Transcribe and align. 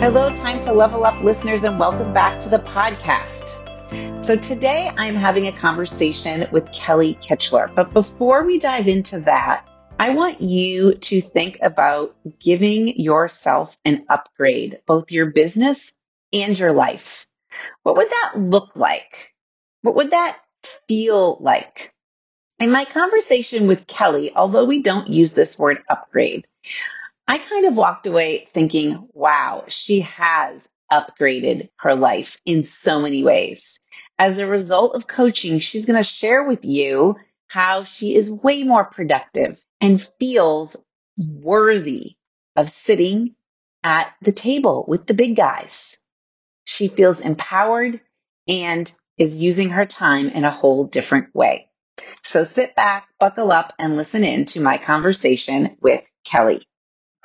Hello, 0.00 0.32
Time 0.32 0.60
to 0.60 0.72
Level 0.72 1.04
Up 1.04 1.24
listeners, 1.24 1.64
and 1.64 1.76
welcome 1.76 2.14
back 2.14 2.38
to 2.38 2.48
the 2.48 2.60
podcast. 2.60 4.24
So, 4.24 4.36
today 4.36 4.92
I'm 4.96 5.16
having 5.16 5.48
a 5.48 5.52
conversation 5.52 6.46
with 6.52 6.70
Kelly 6.72 7.16
Kitchler. 7.16 7.74
But 7.74 7.92
before 7.92 8.44
we 8.44 8.60
dive 8.60 8.86
into 8.86 9.18
that, 9.22 9.66
I 9.98 10.10
want 10.10 10.40
you 10.40 10.94
to 10.94 11.20
think 11.20 11.58
about 11.62 12.14
giving 12.38 13.00
yourself 13.00 13.76
an 13.84 14.06
upgrade, 14.08 14.78
both 14.86 15.10
your 15.10 15.32
business 15.32 15.92
and 16.32 16.56
your 16.56 16.72
life. 16.72 17.26
What 17.82 17.96
would 17.96 18.08
that 18.08 18.34
look 18.36 18.76
like? 18.76 19.34
What 19.82 19.96
would 19.96 20.12
that 20.12 20.38
feel 20.86 21.38
like? 21.40 21.92
In 22.60 22.70
my 22.70 22.84
conversation 22.84 23.66
with 23.66 23.88
Kelly, 23.88 24.30
although 24.32 24.64
we 24.64 24.80
don't 24.80 25.08
use 25.08 25.32
this 25.32 25.58
word 25.58 25.78
upgrade, 25.90 26.46
I 27.30 27.36
kind 27.36 27.66
of 27.66 27.76
walked 27.76 28.06
away 28.06 28.48
thinking, 28.54 29.06
wow, 29.12 29.64
she 29.68 30.00
has 30.00 30.66
upgraded 30.90 31.68
her 31.76 31.94
life 31.94 32.40
in 32.46 32.64
so 32.64 33.00
many 33.00 33.22
ways. 33.22 33.78
As 34.18 34.38
a 34.38 34.46
result 34.46 34.94
of 34.94 35.06
coaching, 35.06 35.58
she's 35.58 35.84
going 35.84 35.98
to 35.98 36.02
share 36.02 36.44
with 36.44 36.64
you 36.64 37.16
how 37.46 37.84
she 37.84 38.14
is 38.14 38.30
way 38.30 38.62
more 38.62 38.86
productive 38.86 39.62
and 39.78 40.00
feels 40.18 40.74
worthy 41.18 42.16
of 42.56 42.70
sitting 42.70 43.34
at 43.84 44.14
the 44.22 44.32
table 44.32 44.86
with 44.88 45.06
the 45.06 45.14
big 45.14 45.36
guys. 45.36 45.98
She 46.64 46.88
feels 46.88 47.20
empowered 47.20 48.00
and 48.48 48.90
is 49.18 49.38
using 49.38 49.68
her 49.70 49.84
time 49.84 50.30
in 50.30 50.46
a 50.46 50.50
whole 50.50 50.84
different 50.84 51.34
way. 51.34 51.68
So 52.22 52.44
sit 52.44 52.74
back, 52.74 53.08
buckle 53.20 53.52
up, 53.52 53.74
and 53.78 53.98
listen 53.98 54.24
in 54.24 54.46
to 54.46 54.62
my 54.62 54.78
conversation 54.78 55.76
with 55.82 56.04
Kelly. 56.24 56.67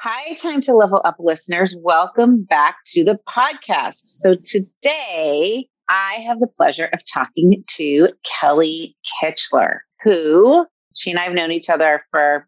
Hi, 0.06 0.34
Time 0.34 0.60
to 0.64 0.74
Level 0.74 1.02
Up 1.06 1.16
listeners. 1.18 1.74
Welcome 1.80 2.44
back 2.44 2.80
to 2.88 3.06
the 3.06 3.18
podcast. 3.26 4.02
So 4.04 4.36
today 4.36 5.70
I 5.88 6.16
have 6.28 6.42
the 6.42 6.48
pleasure 6.58 6.90
of 6.92 7.00
talking 7.06 7.64
to 7.78 8.10
Kelly 8.26 8.98
Kitchler, 9.24 9.78
who 10.04 10.66
she 10.94 11.12
and 11.12 11.18
I 11.18 11.24
have 11.24 11.32
known 11.32 11.54
each 11.54 11.70
other 11.70 12.04
for 12.12 12.46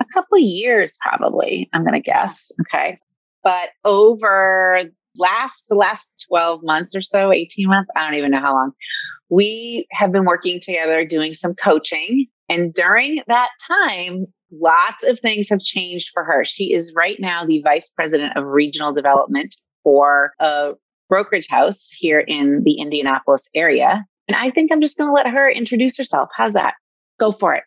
a 0.00 0.04
couple 0.12 0.38
of 0.38 0.42
years, 0.42 0.98
probably, 1.00 1.70
I'm 1.72 1.82
going 1.82 1.94
to 1.94 2.00
guess. 2.00 2.50
Okay. 2.62 2.98
But 3.44 3.68
over 3.84 4.80
last, 5.16 5.66
the 5.68 5.76
last 5.76 6.26
12 6.28 6.64
months 6.64 6.96
or 6.96 7.02
so, 7.02 7.32
18 7.32 7.68
months, 7.68 7.90
I 7.94 8.04
don't 8.04 8.18
even 8.18 8.32
know 8.32 8.40
how 8.40 8.54
long, 8.54 8.72
we 9.30 9.86
have 9.92 10.10
been 10.10 10.24
working 10.24 10.58
together 10.60 11.04
doing 11.04 11.34
some 11.34 11.54
coaching. 11.54 12.26
And 12.48 12.74
during 12.74 13.20
that 13.28 13.50
time, 13.64 14.26
lots 14.60 15.04
of 15.04 15.20
things 15.20 15.48
have 15.48 15.60
changed 15.60 16.10
for 16.12 16.24
her. 16.24 16.44
She 16.44 16.72
is 16.72 16.92
right 16.94 17.16
now 17.18 17.44
the 17.44 17.60
vice 17.64 17.88
president 17.88 18.36
of 18.36 18.44
regional 18.44 18.92
development 18.92 19.56
for 19.82 20.32
a 20.40 20.72
brokerage 21.08 21.48
house 21.48 21.88
here 21.90 22.20
in 22.20 22.62
the 22.64 22.80
Indianapolis 22.80 23.48
area. 23.54 24.04
And 24.28 24.36
I 24.36 24.50
think 24.50 24.72
I'm 24.72 24.80
just 24.80 24.98
going 24.98 25.08
to 25.08 25.14
let 25.14 25.26
her 25.26 25.50
introduce 25.50 25.96
herself. 25.96 26.28
How's 26.36 26.54
that? 26.54 26.74
Go 27.18 27.32
for 27.32 27.54
it. 27.54 27.62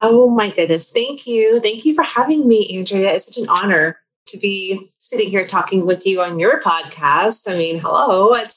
Oh 0.00 0.30
my 0.30 0.48
goodness. 0.48 0.90
Thank 0.90 1.26
you. 1.26 1.60
Thank 1.60 1.84
you 1.84 1.94
for 1.94 2.04
having 2.04 2.48
me, 2.48 2.74
Andrea. 2.76 3.12
It's 3.12 3.34
such 3.34 3.42
an 3.42 3.48
honor 3.48 3.98
to 4.28 4.38
be 4.38 4.90
sitting 4.98 5.28
here 5.28 5.46
talking 5.46 5.84
with 5.86 6.06
you 6.06 6.22
on 6.22 6.38
your 6.38 6.60
podcast. 6.60 7.50
I 7.52 7.56
mean, 7.56 7.80
hello. 7.80 8.32
It 8.34 8.54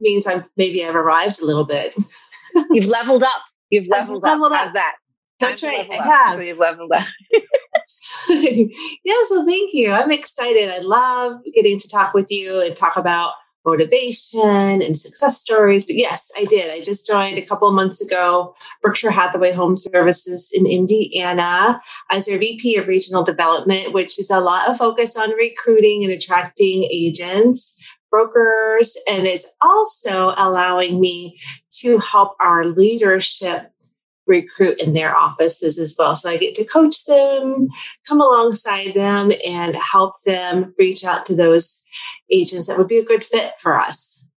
means 0.00 0.26
I've 0.26 0.48
maybe 0.56 0.84
I've 0.84 0.94
arrived 0.94 1.40
a 1.42 1.46
little 1.46 1.64
bit. 1.64 1.96
You've 2.70 2.86
leveled 2.86 3.24
up. 3.24 3.42
You've 3.70 3.88
leveled, 3.88 4.22
leveled 4.22 4.52
up. 4.52 4.58
up. 4.58 4.64
How's 4.66 4.72
that? 4.74 4.96
That's 5.40 5.62
right. 5.62 5.86
Yeah. 5.90 6.32
So 6.32 6.40
you've 6.40 6.58
leveled 6.58 6.92
up. 6.92 7.04
yeah, 8.28 9.14
so 9.24 9.44
thank 9.44 9.72
you. 9.72 9.90
I'm 9.90 10.12
excited. 10.12 10.70
I 10.70 10.78
love 10.78 11.40
getting 11.54 11.78
to 11.78 11.88
talk 11.88 12.14
with 12.14 12.30
you 12.30 12.60
and 12.60 12.74
talk 12.74 12.96
about 12.96 13.32
motivation 13.66 14.82
and 14.82 14.96
success 14.96 15.40
stories. 15.40 15.86
But 15.86 15.96
yes, 15.96 16.30
I 16.36 16.44
did. 16.44 16.70
I 16.70 16.82
just 16.82 17.06
joined 17.06 17.38
a 17.38 17.42
couple 17.42 17.66
of 17.66 17.74
months 17.74 18.00
ago 18.00 18.54
Berkshire 18.82 19.10
Hathaway 19.10 19.52
Home 19.52 19.76
Services 19.76 20.50
in 20.52 20.66
Indiana 20.66 21.80
as 22.10 22.26
their 22.26 22.38
VP 22.38 22.76
of 22.76 22.88
Regional 22.88 23.24
Development, 23.24 23.92
which 23.92 24.18
is 24.18 24.30
a 24.30 24.40
lot 24.40 24.68
of 24.68 24.76
focus 24.76 25.16
on 25.16 25.30
recruiting 25.30 26.04
and 26.04 26.12
attracting 26.12 26.84
agents. 26.84 27.82
Brokers, 28.10 28.96
and 29.08 29.26
is 29.26 29.44
also 29.60 30.34
allowing 30.36 31.00
me 31.00 31.36
to 31.80 31.98
help 31.98 32.36
our 32.40 32.64
leadership 32.64 33.73
recruit 34.26 34.80
in 34.80 34.94
their 34.94 35.16
offices 35.16 35.78
as 35.78 35.94
well. 35.98 36.16
So 36.16 36.30
I 36.30 36.36
get 36.36 36.54
to 36.56 36.64
coach 36.64 37.04
them, 37.04 37.68
come 38.08 38.20
alongside 38.20 38.94
them, 38.94 39.32
and 39.46 39.76
help 39.76 40.14
them 40.24 40.74
reach 40.78 41.04
out 41.04 41.26
to 41.26 41.36
those 41.36 41.86
agents 42.30 42.66
that 42.66 42.78
would 42.78 42.88
be 42.88 42.98
a 42.98 43.04
good 43.04 43.24
fit 43.24 43.52
for 43.58 43.78
us. 43.78 44.30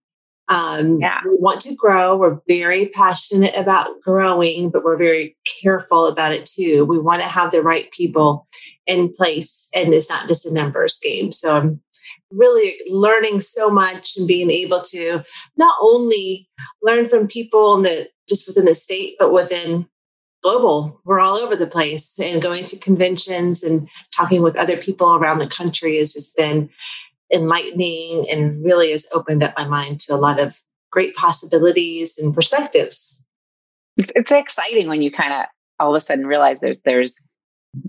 Um, 0.48 1.00
yeah. 1.00 1.20
We 1.24 1.36
want 1.38 1.60
to 1.62 1.74
grow. 1.74 2.16
We're 2.16 2.38
very 2.46 2.88
passionate 2.88 3.54
about 3.56 4.00
growing, 4.00 4.70
but 4.70 4.84
we're 4.84 4.98
very 4.98 5.36
careful 5.60 6.06
about 6.06 6.32
it 6.32 6.46
too. 6.46 6.84
We 6.84 6.98
want 7.00 7.20
to 7.22 7.28
have 7.28 7.50
the 7.50 7.62
right 7.62 7.90
people 7.90 8.46
in 8.86 9.12
place, 9.12 9.68
and 9.74 9.92
it's 9.92 10.08
not 10.08 10.28
just 10.28 10.46
a 10.46 10.54
numbers 10.54 10.98
game. 11.02 11.32
So 11.32 11.56
I'm 11.56 11.80
really 12.30 12.76
learning 12.88 13.40
so 13.40 13.70
much 13.70 14.16
and 14.16 14.28
being 14.28 14.50
able 14.50 14.82
to 14.82 15.24
not 15.56 15.76
only 15.80 16.48
learn 16.82 17.06
from 17.06 17.26
people 17.26 17.76
in 17.76 17.82
the 17.82 18.08
just 18.28 18.46
within 18.46 18.64
the 18.64 18.74
state, 18.74 19.16
but 19.18 19.32
within 19.32 19.88
global. 20.42 21.00
We're 21.04 21.20
all 21.20 21.36
over 21.36 21.56
the 21.56 21.66
place 21.66 22.18
and 22.20 22.40
going 22.40 22.64
to 22.66 22.78
conventions 22.78 23.62
and 23.62 23.88
talking 24.14 24.42
with 24.42 24.56
other 24.56 24.76
people 24.76 25.14
around 25.14 25.38
the 25.38 25.46
country 25.46 25.98
has 25.98 26.12
just 26.12 26.36
been 26.36 26.70
enlightening 27.32 28.26
and 28.30 28.64
really 28.64 28.92
has 28.92 29.08
opened 29.12 29.42
up 29.42 29.54
my 29.56 29.66
mind 29.66 29.98
to 30.00 30.14
a 30.14 30.16
lot 30.16 30.38
of 30.38 30.60
great 30.92 31.16
possibilities 31.16 32.18
and 32.18 32.34
perspectives. 32.34 33.20
It's, 33.96 34.12
it's 34.14 34.30
exciting 34.30 34.88
when 34.88 35.02
you 35.02 35.10
kind 35.10 35.32
of 35.32 35.46
all 35.78 35.92
of 35.92 35.96
a 35.96 36.00
sudden 36.00 36.26
realize 36.26 36.60
there's 36.60 36.80
there's 36.84 37.26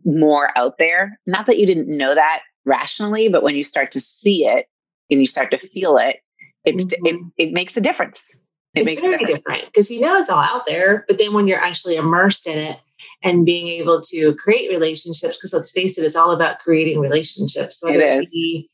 more 0.04 0.50
out 0.58 0.78
there. 0.78 1.20
Not 1.28 1.46
that 1.46 1.60
you 1.60 1.66
didn't 1.66 1.96
know 1.96 2.16
that 2.16 2.42
rationally, 2.66 3.30
but 3.30 3.44
when 3.44 3.56
you 3.56 3.64
start 3.64 3.92
to 3.92 4.00
see 4.00 4.46
it 4.46 4.66
and 5.10 5.22
you 5.22 5.28
start 5.28 5.52
to 5.52 5.58
feel 5.58 5.98
it, 5.98 6.18
it's 6.66 6.86
mm-hmm. 6.86 7.06
it, 7.06 7.50
it 7.50 7.54
makes 7.54 7.78
a 7.78 7.82
difference. 7.82 8.40
It 8.78 8.92
it's 8.92 9.02
very 9.02 9.24
different 9.26 9.66
because 9.66 9.90
you 9.92 10.02
know 10.02 10.18
it's 10.18 10.30
all 10.30 10.40
out 10.40 10.66
there, 10.66 11.06
but 11.08 11.18
then 11.18 11.34
when 11.34 11.48
you're 11.48 11.60
actually 11.60 11.96
immersed 11.96 12.48
in 12.48 12.58
it 12.58 12.80
and 13.24 13.46
being 13.46 13.68
able 13.68 14.02
to 14.02 14.36
create 14.36 14.70
relationships, 14.70 15.38
because 15.38 15.54
let's 15.54 15.72
face 15.72 15.98
it, 15.98 16.04
it's 16.04 16.16
all 16.16 16.32
about 16.32 16.60
creating 16.60 17.00
relationships. 17.00 17.82
Whether 17.82 18.02
it 18.02 18.24
is. 18.24 18.68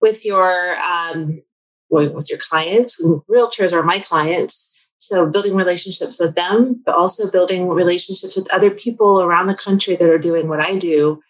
with 0.00 0.24
your 0.24 0.76
um, 0.78 1.42
with 1.90 2.28
your 2.30 2.38
clients. 2.38 3.00
And 3.00 3.20
realtors 3.30 3.72
are 3.72 3.82
my 3.82 3.98
clients. 3.98 4.78
So 4.98 5.26
building 5.26 5.54
relationships 5.54 6.18
with 6.18 6.34
them, 6.34 6.82
but 6.84 6.96
also 6.96 7.30
building 7.30 7.68
relationships 7.68 8.36
with 8.36 8.52
other 8.52 8.70
people 8.70 9.22
around 9.22 9.46
the 9.46 9.54
country 9.54 9.94
that 9.94 10.10
are 10.10 10.18
doing 10.18 10.48
what 10.48 10.60
I 10.60 10.76
do. 10.76 11.22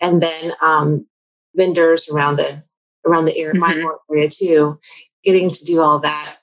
And 0.00 0.20
then 0.20 0.52
um, 0.60 1.06
vendors 1.54 2.08
around 2.08 2.36
the 2.36 2.62
around 3.06 3.26
the 3.26 3.36
area, 3.38 3.54
mm-hmm. 3.54 3.82
my 3.82 3.96
area 4.10 4.28
too, 4.28 4.78
getting 5.24 5.50
to 5.50 5.64
do 5.64 5.80
all 5.80 6.00
that 6.00 6.38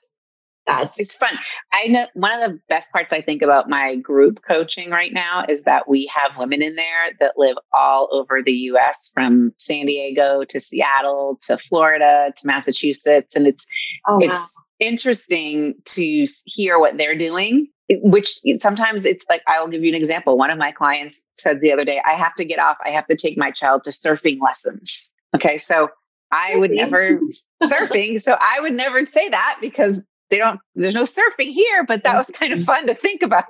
that's 0.66 1.00
it's 1.00 1.14
fun. 1.14 1.36
I 1.72 1.86
know 1.88 2.06
one 2.14 2.32
of 2.34 2.52
the 2.52 2.60
best 2.68 2.92
parts 2.92 3.12
I 3.12 3.20
think 3.20 3.42
about 3.42 3.68
my 3.68 3.96
group 3.96 4.40
coaching 4.46 4.90
right 4.90 5.12
now 5.12 5.44
is 5.48 5.62
that 5.62 5.88
we 5.88 6.10
have 6.14 6.38
women 6.38 6.62
in 6.62 6.76
there 6.76 7.16
that 7.20 7.34
live 7.36 7.56
all 7.76 8.08
over 8.12 8.42
the 8.44 8.52
US 8.52 9.10
from 9.12 9.52
San 9.58 9.86
Diego 9.86 10.44
to 10.48 10.60
Seattle 10.60 11.38
to 11.42 11.58
Florida 11.58 12.32
to 12.36 12.46
Massachusetts 12.46 13.34
and 13.34 13.46
it's 13.46 13.66
oh, 14.06 14.18
it's 14.20 14.56
wow. 14.56 14.62
interesting 14.78 15.74
to 15.86 16.26
hear 16.44 16.78
what 16.78 16.96
they're 16.96 17.18
doing 17.18 17.68
which 18.00 18.40
sometimes 18.58 19.04
it's 19.04 19.24
like 19.28 19.42
I'll 19.46 19.68
give 19.68 19.82
you 19.82 19.90
an 19.90 19.94
example. 19.94 20.38
One 20.38 20.50
of 20.50 20.58
my 20.58 20.72
clients 20.72 21.22
said 21.32 21.60
the 21.60 21.72
other 21.72 21.84
day, 21.84 22.00
I 22.04 22.14
have 22.14 22.34
to 22.36 22.44
get 22.44 22.58
off. 22.58 22.76
I 22.84 22.90
have 22.90 23.06
to 23.08 23.16
take 23.16 23.36
my 23.36 23.50
child 23.50 23.84
to 23.84 23.90
surfing 23.90 24.38
lessons. 24.40 25.10
Okay, 25.34 25.58
so 25.58 25.88
I 26.30 26.56
would 26.56 26.70
never 26.70 27.20
surfing. 27.62 28.20
So 28.22 28.36
I 28.38 28.60
would 28.60 28.74
never 28.74 29.04
say 29.04 29.28
that 29.28 29.58
because 29.60 30.00
they 30.32 30.38
don't 30.38 30.58
there's 30.74 30.94
no 30.94 31.02
surfing 31.02 31.52
here 31.52 31.84
but 31.84 32.02
that 32.02 32.16
was 32.16 32.26
kind 32.28 32.52
of 32.52 32.64
fun 32.64 32.86
to 32.86 32.94
think 32.94 33.22
about 33.22 33.44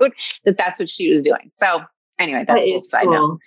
that 0.44 0.58
that's 0.58 0.80
what 0.80 0.90
she 0.90 1.08
was 1.08 1.22
doing 1.22 1.50
so 1.54 1.80
anyway 2.18 2.44
that's 2.46 2.60
that 2.60 2.76
a 2.76 2.80
side 2.80 3.04
cool. 3.04 3.12
note 3.12 3.40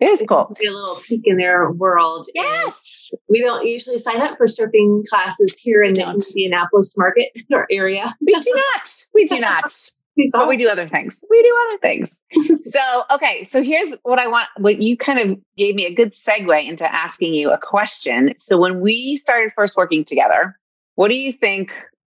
it 0.00 0.08
is 0.08 0.24
cool 0.26 0.56
a 0.58 0.64
little 0.64 0.96
peek 1.06 1.20
in 1.24 1.36
their 1.36 1.70
world 1.70 2.26
yes 2.34 3.10
we 3.28 3.40
don't 3.40 3.66
usually 3.66 3.98
sign 3.98 4.20
up 4.22 4.36
for 4.36 4.46
surfing 4.46 5.04
classes 5.08 5.58
here 5.58 5.82
in 5.82 5.92
the 5.92 6.02
indianapolis 6.02 6.96
market 6.96 7.28
or 7.52 7.66
area 7.70 8.12
we 8.20 8.32
do 8.32 8.52
not 8.54 9.04
we 9.14 9.26
do 9.26 9.38
not 9.38 9.70
but 10.32 10.48
we 10.48 10.56
do 10.56 10.68
other 10.68 10.88
things. 10.88 11.24
We 11.30 11.42
do 11.42 11.58
other 11.68 11.78
things. 11.78 12.20
so, 12.70 13.04
okay. 13.12 13.44
So 13.44 13.62
here's 13.62 13.94
what 14.02 14.18
I 14.18 14.26
want. 14.26 14.48
What 14.58 14.82
you 14.82 14.96
kind 14.96 15.20
of 15.20 15.38
gave 15.56 15.74
me 15.74 15.86
a 15.86 15.94
good 15.94 16.12
segue 16.12 16.66
into 16.66 16.92
asking 16.92 17.32
you 17.34 17.52
a 17.52 17.58
question. 17.58 18.34
So 18.38 18.58
when 18.58 18.80
we 18.80 19.16
started 19.16 19.52
first 19.54 19.76
working 19.76 20.04
together, 20.04 20.58
what 20.94 21.10
do 21.10 21.16
you 21.16 21.32
think 21.32 21.72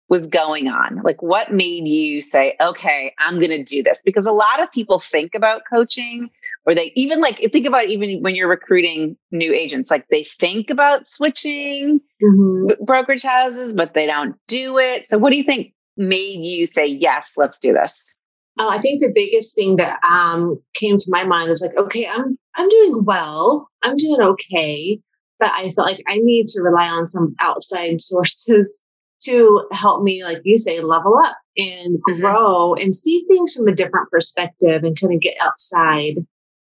was 0.09 0.27
going 0.27 0.69
on? 0.69 1.03
Like, 1.03 1.23
what 1.23 1.53
made 1.53 1.87
you 1.87 2.21
say, 2.23 2.57
okay, 2.61 3.15
I'm 3.19 3.41
going 3.41 3.51
to 3.51 3.63
do 3.63 3.83
this? 3.83 4.01
Because 4.05 4.27
a 4.27 4.33
lot 4.33 4.63
of 4.63 4.71
people 4.71 5.01
think 5.01 5.35
about 5.35 5.63
coaching, 5.69 6.31
or 6.65 6.75
they 6.75 6.93
even 6.95 7.21
like 7.21 7.39
think 7.53 7.67
about 7.67 7.87
even 7.87 8.23
when 8.23 8.35
you're 8.35 8.49
recruiting 8.49 9.17
new 9.31 9.53
agents, 9.53 9.91
like 9.91 10.07
they 10.09 10.25
think 10.25 10.71
about 10.71 11.07
switching 11.07 12.01
mm-hmm. 12.23 12.85
brokerage 12.85 13.23
houses, 13.23 13.75
but 13.75 13.95
they 13.95 14.07
don't 14.07 14.37
do 14.47 14.79
it. 14.79 15.07
So, 15.07 15.19
what 15.19 15.31
do 15.31 15.37
you 15.37 15.45
think 15.45 15.73
made 15.97 16.41
you 16.41 16.67
say, 16.67 16.87
yes, 16.87 17.35
let's 17.37 17.59
do 17.59 17.73
this? 17.73 18.15
Oh, 18.59 18.71
I 18.71 18.79
think 18.79 19.01
the 19.01 19.13
biggest 19.15 19.55
thing 19.55 19.77
that 19.77 19.99
um, 20.03 20.59
came 20.75 20.97
to 20.97 21.07
my 21.09 21.25
mind 21.25 21.51
was 21.51 21.61
like, 21.61 21.77
okay, 21.77 22.07
I'm 22.07 22.39
I'm 22.55 22.69
doing 22.69 23.05
well, 23.05 23.69
I'm 23.83 23.97
doing 23.97 24.21
okay, 24.21 24.99
but 25.39 25.51
I 25.53 25.71
felt 25.71 25.89
like 25.89 26.03
I 26.09 26.19
need 26.19 26.47
to 26.49 26.63
rely 26.63 26.89
on 26.89 27.07
some 27.07 27.35
outside 27.41 28.01
sources 28.01 28.81
to 29.25 29.67
help 29.73 30.03
me, 30.03 30.25
like 30.25 30.41
you 30.45 30.59
say, 30.59 30.81
level 30.81 31.19
up 31.19 31.37
and 31.57 31.99
mm-hmm. 31.99 32.21
grow 32.21 32.75
and 32.75 32.95
see 32.95 33.25
things 33.29 33.55
from 33.55 33.69
a 33.69 33.75
different 33.75 34.11
perspective 34.11 34.85
and 34.85 34.99
kind 35.01 35.15
of 35.15 35.21
get 35.21 35.37
outside 35.41 36.17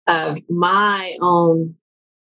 of 0.08 0.40
my 0.50 1.18
own 1.22 1.76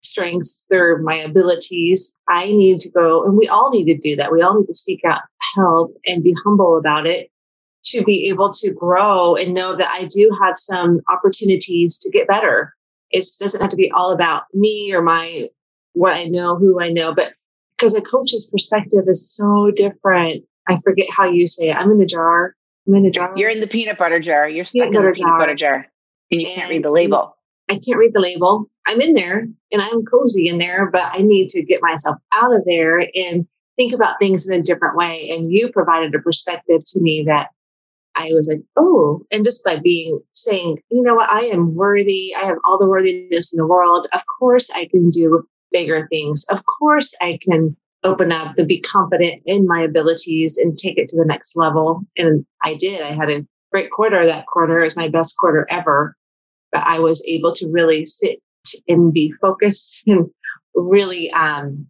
strengths 0.03 0.67
or 0.71 0.99
my 0.99 1.17
abilities. 1.17 2.17
I 2.29 2.47
need 2.47 2.81
to 2.81 2.91
go, 2.91 3.25
and 3.25 3.37
we 3.37 3.49
all 3.49 3.71
need 3.71 3.87
to 3.87 3.99
do 3.99 4.17
that. 4.17 4.33
We 4.33 4.43
all 4.43 4.59
need 4.59 4.67
to 4.67 4.75
seek 4.75 5.05
out 5.05 5.23
help 5.57 5.97
and 6.07 6.23
be 6.23 6.35
humble 6.45 6.79
about 6.79 7.07
it 7.07 7.31
to 7.87 8.03
be 8.03 8.29
able 8.29 8.51
to 8.51 8.73
grow 8.73 9.37
and 9.37 9.55
know 9.55 9.77
that 9.77 9.91
I 9.91 10.07
do 10.07 10.31
have 10.43 10.57
some 10.57 11.01
opportunities 11.09 11.99
to 11.99 12.11
get 12.11 12.29
better. 12.29 12.75
It 13.11 13.27
doesn't 13.41 13.61
have 13.61 13.71
to 13.71 13.77
be 13.77 13.91
all 13.91 14.13
about 14.13 14.45
me 14.55 14.93
or 14.93 15.03
my 15.03 15.49
what 15.93 16.17
I 16.17 16.25
know, 16.25 16.57
who 16.57 16.81
I 16.81 16.91
know, 16.91 17.15
but 17.15 17.35
because 17.77 17.95
a 17.95 18.01
coach's 18.01 18.49
perspective 18.51 19.05
is 19.07 19.35
so 19.35 19.71
different. 19.75 20.45
I 20.69 20.79
forget 20.83 21.09
how 21.17 21.31
you 21.31 21.47
say 21.47 21.71
it. 21.71 21.77
I'm 21.77 21.91
in 21.91 21.99
the 21.99 22.07
jar. 22.07 22.55
I'm 22.87 22.95
in 22.95 23.03
the 23.03 23.11
jar. 23.11 23.33
You're 23.37 23.51
in 23.51 23.61
the 23.61 23.67
peanut 23.67 23.99
butter 23.99 24.21
jar. 24.21 24.49
You're 24.49 24.65
stuck 24.65 24.91
peanut 24.91 25.05
in 25.05 25.11
the 25.11 25.13
peanut 25.13 25.31
jar. 25.31 25.39
butter 25.39 25.55
jar. 25.55 25.87
And 26.31 26.41
you 26.41 26.47
and 26.47 26.57
can't 26.57 26.71
read 26.71 26.85
the 26.85 26.91
label. 26.91 27.37
I 27.69 27.75
can't 27.75 27.99
read 27.99 28.13
the 28.15 28.21
label. 28.21 28.71
I'm 28.87 29.01
in 29.01 29.15
there 29.15 29.41
and 29.73 29.83
I'm 29.83 30.05
cozy 30.05 30.49
in 30.49 30.59
there, 30.59 30.91
but 30.91 31.05
I 31.13 31.23
need 31.23 31.49
to 31.51 31.65
get 31.65 31.81
myself 31.83 32.17
out 32.33 32.55
of 32.55 32.63
there 32.67 32.99
and 33.15 33.47
think 33.77 33.95
about 33.95 34.19
things 34.19 34.47
in 34.49 34.59
a 34.59 34.63
different 34.63 34.97
way. 34.97 35.31
And 35.31 35.51
you 35.51 35.71
provided 35.73 36.15
a 36.15 36.19
perspective 36.19 36.83
to 36.87 37.01
me 37.01 37.25
that 37.27 37.49
I 38.17 38.31
was 38.33 38.49
like, 38.49 38.63
oh, 38.77 39.23
and 39.33 39.45
just 39.45 39.65
by 39.65 39.79
being 39.79 40.21
saying, 40.35 40.79
you 40.91 41.03
know 41.03 41.15
what, 41.15 41.31
I 41.31 41.45
am 41.47 41.75
worthy. 41.75 42.35
I 42.35 42.47
have 42.47 42.59
all 42.65 42.79
the 42.79 42.87
worthiness 42.87 43.53
in 43.53 43.57
the 43.57 43.67
world. 43.67 44.07
Of 44.13 44.21
course, 44.39 44.71
I 44.71 44.87
can 44.87 45.11
do 45.11 45.47
bigger 45.75 46.07
things. 46.09 46.47
Of 46.51 46.63
course, 46.65 47.15
I 47.21 47.39
can 47.43 47.77
open 48.05 48.31
up 48.31 48.57
and 48.57 48.69
be 48.69 48.81
confident 48.81 49.43
in 49.45 49.67
my 49.67 49.83
abilities 49.83 50.57
and 50.57 50.79
take 50.79 50.97
it 50.97 51.09
to 51.09 51.17
the 51.17 51.25
next 51.25 51.57
level. 51.57 52.03
And 52.17 52.47
I 52.63 52.77
did. 52.77 53.03
I 53.03 53.13
had 53.13 53.29
a 53.29 53.45
great 53.73 53.91
quarter. 53.91 54.25
That 54.25 54.47
quarter 54.47 54.85
is 54.85 54.97
my 54.97 55.09
best 55.09 55.37
quarter 55.37 55.67
ever. 55.69 56.17
But 56.71 56.85
I 56.87 57.01
was 57.01 57.27
able 57.27 57.53
to 57.55 57.69
really 57.71 58.05
sit 58.05 58.39
and 58.87 59.13
be 59.13 59.35
focused 59.41 60.03
and 60.07 60.31
really 60.77 61.33
um, 61.33 61.87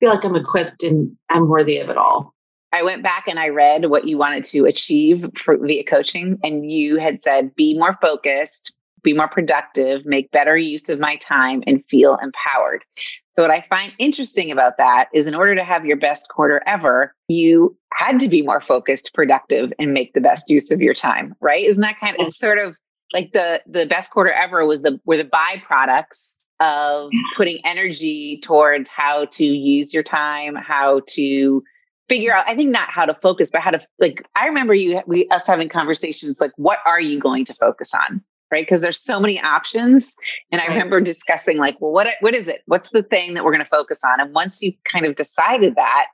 feel 0.00 0.10
like 0.10 0.24
I'm 0.24 0.36
equipped 0.36 0.82
and 0.82 1.16
I'm 1.30 1.48
worthy 1.48 1.78
of 1.78 1.88
it 1.88 1.96
all. 1.96 2.34
I 2.72 2.82
went 2.82 3.02
back 3.02 3.28
and 3.28 3.38
I 3.38 3.48
read 3.48 3.86
what 3.86 4.06
you 4.06 4.18
wanted 4.18 4.44
to 4.46 4.66
achieve 4.66 5.24
for, 5.36 5.56
via 5.56 5.84
coaching, 5.84 6.38
and 6.42 6.70
you 6.70 6.98
had 6.98 7.22
said, 7.22 7.54
be 7.54 7.78
more 7.78 7.96
focused, 8.02 8.74
be 9.02 9.12
more 9.12 9.28
productive, 9.28 10.04
make 10.04 10.30
better 10.30 10.56
use 10.56 10.88
of 10.88 10.98
my 10.98 11.16
time, 11.16 11.62
and 11.66 11.84
feel 11.88 12.18
empowered. 12.22 12.84
So, 13.32 13.42
what 13.42 13.50
I 13.50 13.64
find 13.68 13.92
interesting 13.98 14.50
about 14.50 14.78
that 14.78 15.08
is 15.12 15.28
in 15.28 15.34
order 15.34 15.54
to 15.54 15.64
have 15.64 15.84
your 15.84 15.96
best 15.96 16.28
quarter 16.28 16.62
ever, 16.66 17.14
you 17.28 17.76
had 17.92 18.20
to 18.20 18.28
be 18.28 18.42
more 18.42 18.60
focused, 18.60 19.14
productive, 19.14 19.72
and 19.78 19.92
make 19.92 20.12
the 20.12 20.20
best 20.20 20.48
use 20.48 20.70
of 20.70 20.80
your 20.80 20.94
time, 20.94 21.34
right? 21.40 21.64
Isn't 21.64 21.82
that 21.82 21.98
kind 22.00 22.16
of 22.18 22.26
it's 22.26 22.38
sort 22.38 22.58
of 22.58 22.76
like 23.12 23.32
the 23.32 23.62
the 23.66 23.86
best 23.86 24.10
quarter 24.10 24.32
ever 24.32 24.66
was 24.66 24.82
the 24.82 25.00
were 25.04 25.16
the 25.16 25.24
byproducts 25.24 26.34
of 26.58 27.10
putting 27.36 27.58
energy 27.64 28.40
towards 28.42 28.88
how 28.88 29.26
to 29.26 29.44
use 29.44 29.92
your 29.92 30.02
time, 30.02 30.54
how 30.54 31.02
to 31.08 31.62
figure 32.08 32.32
out 32.32 32.44
i 32.48 32.54
think 32.54 32.70
not 32.70 32.88
how 32.88 33.04
to 33.04 33.14
focus 33.14 33.50
but 33.50 33.60
how 33.60 33.70
to 33.70 33.80
like 33.98 34.24
i 34.34 34.46
remember 34.46 34.74
you 34.74 35.00
we 35.06 35.28
us 35.28 35.46
having 35.46 35.68
conversations 35.68 36.40
like 36.40 36.52
what 36.56 36.78
are 36.86 37.00
you 37.00 37.18
going 37.18 37.44
to 37.44 37.54
focus 37.54 37.92
on 37.94 38.22
right? 38.56 38.64
Because 38.64 38.80
there's 38.80 39.00
so 39.00 39.20
many 39.20 39.38
options. 39.38 40.16
And 40.50 40.62
I 40.62 40.66
remember 40.66 40.98
discussing 41.00 41.58
like, 41.58 41.76
well, 41.78 41.92
what 41.92 42.06
what 42.20 42.34
is 42.34 42.48
it? 42.48 42.62
What's 42.64 42.90
the 42.90 43.02
thing 43.02 43.34
that 43.34 43.44
we're 43.44 43.52
going 43.52 43.64
to 43.64 43.68
focus 43.70 44.02
on? 44.02 44.18
And 44.18 44.32
once 44.32 44.62
you 44.62 44.72
kind 44.90 45.04
of 45.04 45.14
decided 45.14 45.74
that 45.74 46.06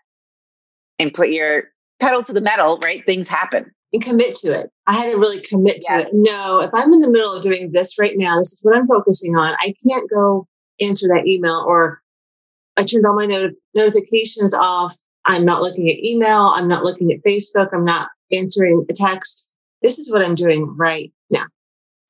and 0.99 1.15
put 1.15 1.29
your 1.29 1.65
pedal 2.01 2.25
to 2.25 2.33
the 2.33 2.41
metal, 2.41 2.81
right? 2.83 3.07
Things 3.07 3.29
happen. 3.29 3.71
And 3.93 4.03
commit 4.03 4.35
to 4.37 4.59
it. 4.59 4.71
I 4.89 4.97
had 4.97 5.11
to 5.13 5.19
really 5.19 5.41
commit 5.41 5.83
to 5.83 6.01
it. 6.01 6.09
No, 6.13 6.61
if 6.61 6.71
I'm 6.75 6.93
in 6.93 7.01
the 7.01 7.11
middle 7.11 7.33
of 7.33 7.45
doing 7.45 7.71
this 7.73 7.97
right 7.99 8.15
now, 8.17 8.39
this 8.39 8.53
is 8.53 8.61
what 8.63 8.77
I'm 8.77 8.89
focusing 8.89 9.37
on. 9.37 9.55
I 9.61 9.75
can't 9.87 10.11
go 10.11 10.49
answer 10.81 11.07
that 11.09 11.27
email 11.27 11.65
or 11.67 12.01
I 12.77 12.85
turned 12.85 13.07
all 13.07 13.15
my 13.15 13.27
not- 13.27 13.53
notifications 13.75 14.53
off. 14.53 14.97
I'm 15.27 15.45
not 15.45 15.63
looking 15.63 15.89
at 15.91 16.03
email. 16.03 16.53
I'm 16.57 16.67
not 16.67 16.83
looking 16.83 17.13
at 17.13 17.23
Facebook. 17.23 17.69
I'm 17.73 17.85
not 17.85 18.09
answering 18.33 18.85
a 18.91 18.95
text. 18.95 19.55
This 19.83 19.99
is 19.99 20.11
what 20.11 20.23
I'm 20.23 20.35
doing 20.35 20.75
right 20.77 21.13
now. 21.31 21.45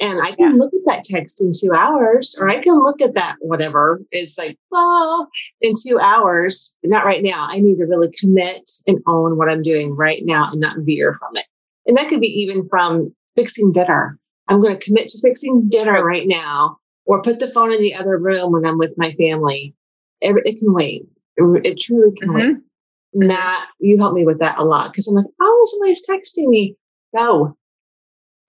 And 0.01 0.21
I 0.21 0.33
can 0.33 0.53
yeah. 0.53 0.57
look 0.57 0.73
at 0.75 0.85
that 0.87 1.05
text 1.05 1.41
in 1.41 1.53
two 1.53 1.73
hours, 1.73 2.37
or 2.41 2.49
I 2.49 2.61
can 2.61 2.75
look 2.83 3.01
at 3.01 3.15
that 3.15 3.37
whatever 3.41 4.01
is 4.11 4.37
like, 4.37 4.59
well, 4.71 5.29
in 5.61 5.75
two 5.81 6.01
hours, 6.01 6.77
not 6.83 7.05
right 7.05 7.23
now. 7.23 7.47
I 7.49 7.61
need 7.61 7.77
to 7.77 7.85
really 7.85 8.11
commit 8.19 8.69
and 8.87 8.99
own 9.07 9.37
what 9.37 9.49
I'm 9.49 9.63
doing 9.63 9.95
right 9.95 10.23
now 10.25 10.51
and 10.51 10.61
not 10.61 10.79
veer 10.81 11.17
from 11.21 11.37
it. 11.37 11.47
And 11.87 11.97
that 11.97 12.09
could 12.09 12.21
be 12.21 12.27
even 12.27 12.67
from 12.67 13.15
fixing 13.37 13.73
dinner. 13.73 14.19
I'm 14.49 14.61
going 14.61 14.77
to 14.77 14.85
commit 14.85 15.09
to 15.09 15.21
fixing 15.21 15.69
dinner 15.69 16.05
right 16.05 16.27
now, 16.27 16.79
or 17.07 17.23
put 17.23 17.39
the 17.39 17.49
phone 17.49 17.73
in 17.73 17.81
the 17.81 17.95
other 17.95 18.19
room 18.19 18.53
when 18.53 18.65
I'm 18.65 18.79
with 18.79 18.95
my 18.97 19.13
family. 19.13 19.75
It, 20.21 20.35
it 20.45 20.59
can 20.59 20.73
wait. 20.73 21.07
It, 21.37 21.67
it 21.67 21.79
truly 21.79 22.15
can 22.19 22.29
mm-hmm. 22.31 22.53
wait. 22.55 22.57
Not 23.15 23.69
you 23.79 23.99
help 23.99 24.15
me 24.15 24.25
with 24.25 24.39
that 24.39 24.59
a 24.59 24.65
lot 24.65 24.91
because 24.91 25.07
I'm 25.07 25.15
like, 25.15 25.27
oh, 25.41 25.67
somebody's 25.71 26.07
texting 26.09 26.49
me. 26.49 26.77
No, 27.13 27.57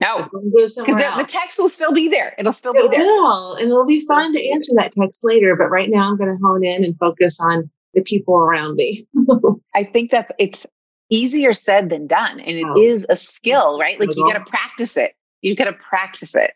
no, 0.04 0.28
because 0.32 0.74
the, 0.74 1.14
the, 1.16 1.24
text 1.26 1.58
will 1.58 1.68
still 1.68 1.92
be 1.92 2.08
there. 2.08 2.34
It'll 2.38 2.52
still 2.52 2.72
it 2.74 2.90
be 2.90 2.96
there. 2.96 3.06
Will, 3.06 3.54
and 3.54 3.68
it'll 3.68 3.86
be 3.86 4.04
fun 4.06 4.32
to 4.32 4.50
answer 4.50 4.72
that 4.76 4.92
text 4.92 5.20
later. 5.24 5.56
But 5.56 5.70
right 5.70 5.88
now, 5.88 6.10
I'm 6.10 6.16
going 6.16 6.30
to 6.30 6.38
hone 6.42 6.64
in 6.64 6.84
and 6.84 6.98
focus 6.98 7.38
on 7.40 7.70
the 7.94 8.02
people 8.02 8.34
around 8.34 8.76
me. 8.76 9.06
I 9.74 9.84
think 9.84 10.10
that's 10.10 10.30
it's 10.38 10.66
easier 11.10 11.52
said 11.52 11.90
than 11.90 12.06
done, 12.06 12.40
and 12.40 12.58
it 12.58 12.66
oh, 12.66 12.80
is 12.80 13.06
a 13.08 13.16
skill, 13.16 13.78
right? 13.78 13.98
Like 13.98 14.14
you 14.14 14.30
got 14.30 14.44
to 14.44 14.50
practice 14.50 14.96
it. 14.96 15.14
You 15.40 15.56
got 15.56 15.64
to 15.64 15.74
practice 15.74 16.34
it. 16.34 16.52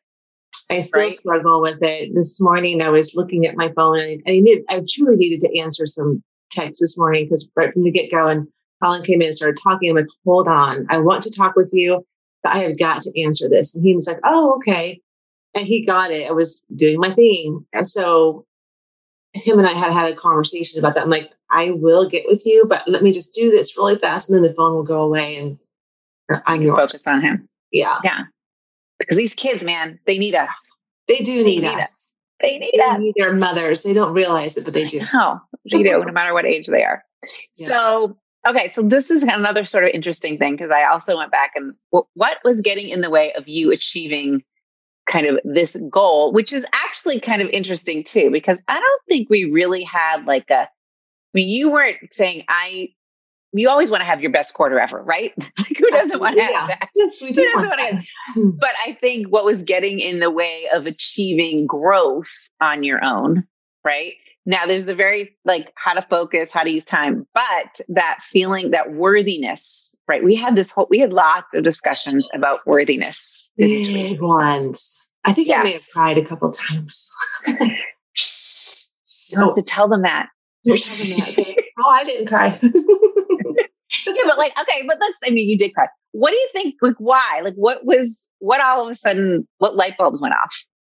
I 0.71 0.81
still 0.81 1.03
right? 1.03 1.13
struggle 1.13 1.63
with 1.63 1.79
it. 1.83 2.15
This 2.15 2.41
morning, 2.41 2.83
I 2.83 2.91
was 2.91 3.15
looking 3.17 3.47
at 3.47 3.57
my 3.57 3.73
phone, 3.73 3.99
and 3.99 4.23
I, 4.27 4.33
I, 4.33 4.77
I 4.77 4.83
truly 4.89 5.17
needed 5.17 5.41
to 5.41 5.59
answer 5.59 5.87
some 5.87 6.23
texts 6.51 6.81
this 6.81 6.99
morning 6.99 7.25
because 7.25 7.49
right 7.57 7.73
from 7.73 7.85
the 7.85 7.91
get 7.91 8.11
go, 8.11 8.29
and 8.29 8.47
Colin 8.83 9.03
came 9.05 9.23
in 9.23 9.29
and 9.29 9.35
started 9.35 9.59
talking. 9.63 9.91
I'm 9.91 9.97
like, 9.97 10.07
hold 10.25 10.49
on, 10.49 10.87
I 10.91 10.99
want 10.99 11.23
to 11.23 11.31
talk 11.31 11.57
with 11.57 11.71
you, 11.73 12.05
I 12.45 12.61
have 12.61 12.79
got 12.79 13.03
to 13.03 13.23
answer 13.23 13.49
this. 13.49 13.75
And 13.75 13.85
he 13.85 13.95
was 13.95 14.07
like, 14.07 14.21
oh, 14.25 14.55
okay. 14.57 15.01
And 15.55 15.67
he 15.67 15.85
got 15.85 16.11
it. 16.11 16.29
I 16.29 16.33
was 16.33 16.65
doing 16.77 17.01
my 17.01 17.15
thing. 17.15 17.67
And 17.73 17.87
so 17.87 18.47
him 19.33 19.59
and 19.59 19.67
I 19.67 19.73
had 19.73 19.93
had 19.93 20.13
a 20.13 20.17
conversation 20.17 20.79
about 20.79 20.95
that. 20.95 21.05
I'm 21.05 21.11
like, 21.11 21.33
I 21.51 21.71
will 21.73 22.09
get 22.09 22.25
with 22.29 22.45
you, 22.45 22.65
but 22.69 22.87
let 22.87 23.03
me 23.03 23.13
just 23.13 23.35
do 23.35 23.51
this 23.51 23.77
really 23.77 23.97
fast. 23.97 24.29
And 24.29 24.37
then 24.37 24.43
the 24.43 24.55
phone 24.55 24.75
will 24.75 24.83
go 24.83 25.03
away 25.03 25.37
and 25.37 25.59
I'm 26.47 26.63
yours. 26.63 26.93
Focus 26.93 27.07
on 27.07 27.23
him. 27.23 27.49
Yeah. 27.73 27.99
Yeah. 28.05 28.25
Because 28.99 29.17
these 29.17 29.35
kids, 29.35 29.65
man, 29.65 29.99
they 30.07 30.19
need 30.19 30.35
us. 30.35 30.71
They 31.07 31.19
do 31.19 31.43
need, 31.43 31.63
they 31.63 31.69
need 31.69 31.79
us. 31.79 31.85
us. 31.85 32.11
They 32.41 32.59
need 32.59 32.73
they 32.77 32.83
us. 32.83 33.01
Need 33.01 33.15
their 33.17 33.33
mothers. 33.33 33.83
They 33.83 33.95
don't 33.95 34.13
realize 34.13 34.57
it, 34.57 34.65
but 34.65 34.75
they 34.75 34.87
do. 34.87 35.01
No, 35.13 35.41
they 35.71 35.83
do, 35.83 36.05
no 36.05 36.13
matter 36.13 36.35
what 36.35 36.45
age 36.45 36.67
they 36.67 36.85
are. 36.85 37.03
Yeah. 37.57 37.69
So, 37.69 38.19
okay, 38.47 38.69
so 38.69 38.83
this 38.83 39.11
is 39.11 39.23
another 39.23 39.65
sort 39.65 39.85
of 39.85 39.91
interesting 39.91 40.39
thing 40.39 40.55
because 40.55 40.71
I 40.71 40.85
also 40.85 41.17
went 41.17 41.31
back 41.31 41.53
and 41.55 41.75
what 41.91 42.39
was 42.45 42.61
getting 42.61 42.89
in 42.89 43.01
the 43.01 43.11
way 43.11 43.33
of 43.35 43.49
you 43.49 43.73
achieving 43.73 44.43
kind 45.09 45.27
of 45.27 45.41
this 45.45 45.77
goal, 45.91 46.33
which 46.33 46.53
is 46.53 46.65
actually 46.73 47.19
kind 47.19 47.43
of 47.43 47.49
interesting 47.49 48.05
too, 48.05 48.31
because 48.31 48.63
I 48.69 48.75
don't 48.75 49.03
think 49.09 49.29
we 49.29 49.45
really 49.45 49.83
had 49.83 50.27
like 50.27 50.51
a, 50.51 50.63
I 50.63 50.69
mean, 51.35 51.49
you 51.49 51.71
weren't 51.71 51.97
saying, 52.13 52.45
I, 52.49 52.89
you 53.53 53.71
always 53.71 53.91
want 53.91 54.03
to 54.03 54.05
have 54.05 54.21
your 54.21 54.31
best 54.31 54.55
quarter 54.55 54.79
ever, 54.79 55.03
right? 55.03 55.33
like 55.39 55.79
who 55.79 55.91
doesn't 55.91 56.21
want 56.21 56.37
to 56.37 56.45
have 56.45 56.69
that? 56.69 56.91
Yes, 56.95 57.21
we 57.23 57.33
do. 57.33 57.41
Who 57.41 57.53
doesn't 57.53 57.69
want 57.69 57.81
to 57.81 57.97
have, 57.97 58.05
but 58.61 58.71
I 58.87 58.95
think 59.01 59.29
what 59.29 59.45
was 59.45 59.63
getting 59.63 59.99
in 59.99 60.21
the 60.21 60.31
way 60.31 60.69
of 60.73 60.87
achieving 60.87 61.67
growth 61.67 62.33
on 62.61 62.85
your 62.85 63.03
own, 63.03 63.47
right? 63.85 64.15
Now 64.47 64.67
there's 64.67 64.87
the 64.87 64.95
very 64.95 65.37
like 65.45 65.73
how 65.75 65.95
to 65.95 66.03
focus, 66.03 66.53
how 66.53 66.63
to 66.63 66.71
use 66.71 66.85
time, 66.85 67.27
but 67.35 67.81
that 67.89 68.21
feeling, 68.23 68.71
that 68.71 68.93
worthiness, 68.93 69.95
right? 70.07 70.25
We 70.25 70.37
had 70.37 70.57
this 70.57 70.71
whole, 70.71 70.87
we 70.89 70.99
had 70.99 71.13
lots 71.13 71.55
of 71.55 71.65
discussions 71.65 72.29
about 72.33 72.67
worthiness. 72.67 73.51
Big 73.59 74.21
ones. 74.21 75.11
I 75.25 75.33
think 75.33 75.49
yes. 75.49 75.61
I 75.61 75.65
may 75.65 75.73
have 75.73 75.87
cried 75.93 76.19
a 76.19 76.25
couple 76.25 76.51
times. 76.51 77.11
you 77.47 79.39
have 79.39 79.55
to 79.55 79.63
tell 79.63 79.89
them 79.89 80.03
that. 80.03 80.29
Don't 80.65 80.83
tell 80.83 80.97
them 80.97 81.11
that. 81.11 81.57
oh, 81.79 81.91
I 81.91 82.05
didn't 82.05 82.27
cry. 82.27 82.59
yeah, 82.63 84.23
but 84.25 84.39
like, 84.39 84.59
okay, 84.61 84.85
but 84.87 84.99
let's, 85.01 85.19
I 85.25 85.31
mean, 85.31 85.49
you 85.49 85.57
did 85.59 85.75
cry. 85.75 85.89
What 86.13 86.31
do 86.31 86.37
you 86.37 86.49
think? 86.53 86.77
Like, 86.83 86.97
why? 86.99 87.43
Like, 87.45 87.55
what 87.55 87.85
was, 87.85 88.27
what 88.39 88.63
all 88.63 88.85
of 88.85 88.91
a 88.91 88.95
sudden, 88.95 89.47
what 89.59 89.77
light 89.77 89.97
bulbs 89.99 90.21
went 90.21 90.35
off? 90.35 90.55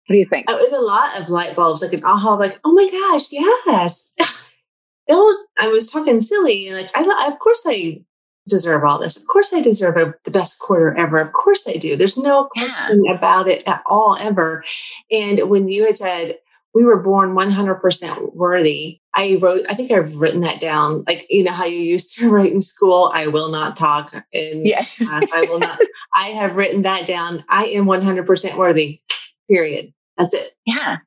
What 0.10 0.14
do 0.16 0.20
you 0.22 0.26
think? 0.26 0.50
It 0.50 0.60
was 0.60 0.74
a 0.74 0.82
lot 0.82 1.22
of 1.22 1.30
light 1.30 1.56
bulbs, 1.56 1.84
like 1.84 1.94
an 1.94 2.04
aha, 2.04 2.34
like, 2.34 2.60
oh 2.66 2.74
my 2.74 2.90
gosh, 2.90 3.32
yes. 3.32 4.16
was, 5.08 5.44
I 5.60 5.68
was 5.68 5.92
talking 5.92 6.20
silly. 6.20 6.74
Like, 6.74 6.90
I, 6.96 7.28
of 7.32 7.38
course 7.38 7.64
I 7.68 8.02
deserve 8.48 8.84
all 8.84 8.98
this. 8.98 9.18
Of 9.18 9.28
course 9.28 9.54
I 9.54 9.62
deserve 9.62 9.98
a, 9.98 10.16
the 10.26 10.32
best 10.32 10.58
quarter 10.58 10.98
ever. 10.98 11.20
Of 11.20 11.34
course 11.34 11.68
I 11.68 11.74
do. 11.74 11.96
There's 11.96 12.18
no 12.18 12.46
question 12.46 13.04
yeah. 13.04 13.14
about 13.14 13.48
it 13.48 13.62
at 13.68 13.84
all, 13.86 14.18
ever. 14.20 14.64
And 15.12 15.48
when 15.48 15.70
you 15.70 15.86
had 15.86 15.96
said, 15.96 16.38
we 16.74 16.84
were 16.84 17.04
born 17.04 17.36
100% 17.36 18.34
worthy. 18.34 19.02
I 19.14 19.38
wrote, 19.40 19.62
I 19.70 19.76
think 19.76 19.92
I've 19.92 20.16
written 20.16 20.42
that 20.42 20.60
down. 20.60 21.04
Like, 21.08 21.28
you 21.30 21.44
know 21.44 21.52
how 21.52 21.66
you 21.66 21.82
used 21.82 22.16
to 22.16 22.30
write 22.32 22.52
in 22.52 22.62
school, 22.62 23.12
I 23.14 23.28
will 23.28 23.50
not 23.52 23.78
talk. 23.78 24.12
And 24.34 24.66
yes. 24.66 25.08
I 25.12 25.46
will 25.48 25.60
not, 25.60 25.80
I 26.16 26.30
have 26.30 26.56
written 26.56 26.82
that 26.82 27.06
down. 27.06 27.44
I 27.48 27.66
am 27.66 27.86
100% 27.86 28.58
worthy, 28.58 29.04
period. 29.48 29.94
That's 30.20 30.34
it. 30.34 30.54
Yeah. 30.66 30.98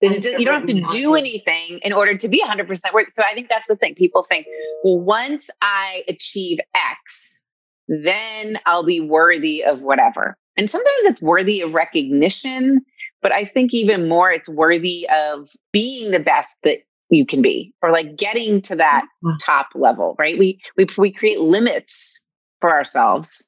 you 0.00 0.44
don't 0.44 0.54
have 0.54 0.66
to 0.66 0.80
do 0.96 1.14
anything 1.14 1.80
in 1.82 1.92
order 1.92 2.16
to 2.16 2.28
be 2.28 2.42
100% 2.44 2.68
worthy. 2.92 3.10
So 3.10 3.24
I 3.28 3.34
think 3.34 3.48
that's 3.48 3.66
the 3.66 3.76
thing. 3.76 3.94
People 3.94 4.22
think, 4.22 4.46
well, 4.84 5.00
once 5.00 5.50
I 5.60 6.04
achieve 6.06 6.58
X, 6.74 7.40
then 7.88 8.60
I'll 8.66 8.84
be 8.84 9.00
worthy 9.00 9.64
of 9.64 9.80
whatever. 9.80 10.36
And 10.56 10.70
sometimes 10.70 11.04
it's 11.04 11.22
worthy 11.22 11.62
of 11.62 11.72
recognition, 11.72 12.82
but 13.22 13.32
I 13.32 13.46
think 13.46 13.72
even 13.74 14.08
more 14.08 14.30
it's 14.30 14.48
worthy 14.48 15.08
of 15.08 15.48
being 15.72 16.10
the 16.10 16.20
best 16.20 16.56
that 16.64 16.78
you 17.10 17.24
can 17.24 17.42
be 17.42 17.72
or 17.82 17.90
like 17.90 18.16
getting 18.16 18.60
to 18.62 18.76
that 18.76 19.06
top 19.42 19.68
level, 19.74 20.14
right? 20.18 20.38
We 20.38 20.60
we 20.76 20.86
we 20.98 21.12
create 21.12 21.40
limits 21.40 22.20
for 22.60 22.70
ourselves. 22.70 23.46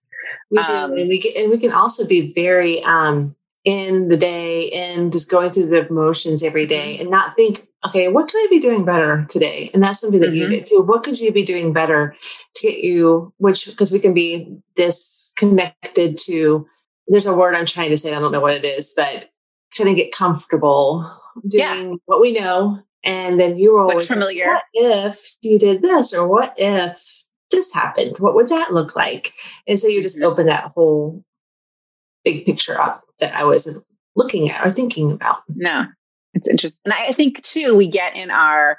We 0.50 0.58
do, 0.58 0.72
um, 0.72 0.92
and 0.92 1.08
we 1.08 1.18
get, 1.18 1.36
and 1.36 1.50
we 1.50 1.58
can 1.58 1.72
also 1.72 2.06
be 2.06 2.32
very 2.32 2.82
um 2.84 3.36
in 3.64 4.08
the 4.08 4.16
day 4.16 4.70
and 4.70 5.12
just 5.12 5.30
going 5.30 5.50
through 5.50 5.66
the 5.66 5.86
motions 5.90 6.42
every 6.42 6.66
day 6.66 6.94
mm-hmm. 6.94 7.02
and 7.02 7.10
not 7.10 7.36
think, 7.36 7.60
okay, 7.86 8.08
what 8.08 8.28
could 8.28 8.38
I 8.38 8.46
be 8.48 8.58
doing 8.58 8.84
better 8.84 9.26
today? 9.28 9.70
And 9.74 9.82
that's 9.82 10.00
something 10.00 10.20
that 10.20 10.28
mm-hmm. 10.28 10.36
you 10.36 10.48
get 10.48 10.66
to. 10.68 10.80
What 10.80 11.02
could 11.02 11.20
you 11.20 11.30
be 11.32 11.44
doing 11.44 11.72
better 11.72 12.16
to 12.54 12.66
get 12.66 12.82
you, 12.82 13.32
which, 13.36 13.66
because 13.66 13.92
we 13.92 13.98
can 13.98 14.14
be 14.14 14.56
disconnected 14.76 16.16
to, 16.18 16.66
there's 17.08 17.26
a 17.26 17.34
word 17.34 17.54
I'm 17.54 17.66
trying 17.66 17.90
to 17.90 17.98
say, 17.98 18.14
I 18.14 18.20
don't 18.20 18.32
know 18.32 18.40
what 18.40 18.54
it 18.54 18.64
is, 18.64 18.94
but 18.96 19.30
kind 19.76 19.90
of 19.90 19.96
get 19.96 20.12
comfortable 20.12 21.10
doing 21.46 21.90
yeah. 21.90 21.94
what 22.06 22.20
we 22.20 22.32
know. 22.32 22.80
And 23.04 23.38
then 23.38 23.56
you 23.56 23.74
were 23.74 23.80
always 23.80 23.96
What's 23.96 24.06
familiar. 24.06 24.46
Like, 24.46 24.62
what 24.72 25.06
if 25.06 25.36
you 25.42 25.58
did 25.58 25.82
this? 25.82 26.12
Or 26.14 26.26
what 26.26 26.54
if 26.56 27.24
this 27.50 27.72
happened? 27.74 28.18
What 28.18 28.34
would 28.34 28.48
that 28.48 28.72
look 28.72 28.94
like? 28.94 29.32
And 29.66 29.80
so 29.80 29.88
you 29.88 30.02
just 30.02 30.18
mm-hmm. 30.18 30.30
open 30.30 30.46
that 30.46 30.72
whole 30.74 31.24
big 32.24 32.44
picture 32.44 32.80
up 32.80 33.04
that 33.20 33.34
I 33.34 33.44
wasn't 33.44 33.84
looking 34.16 34.50
at 34.50 34.66
or 34.66 34.70
thinking 34.70 35.12
about. 35.12 35.42
No, 35.48 35.86
it's 36.34 36.48
interesting. 36.48 36.92
And 36.92 36.94
I 36.94 37.12
think 37.12 37.42
too, 37.42 37.74
we 37.74 37.88
get 37.88 38.16
in 38.16 38.30
our 38.30 38.78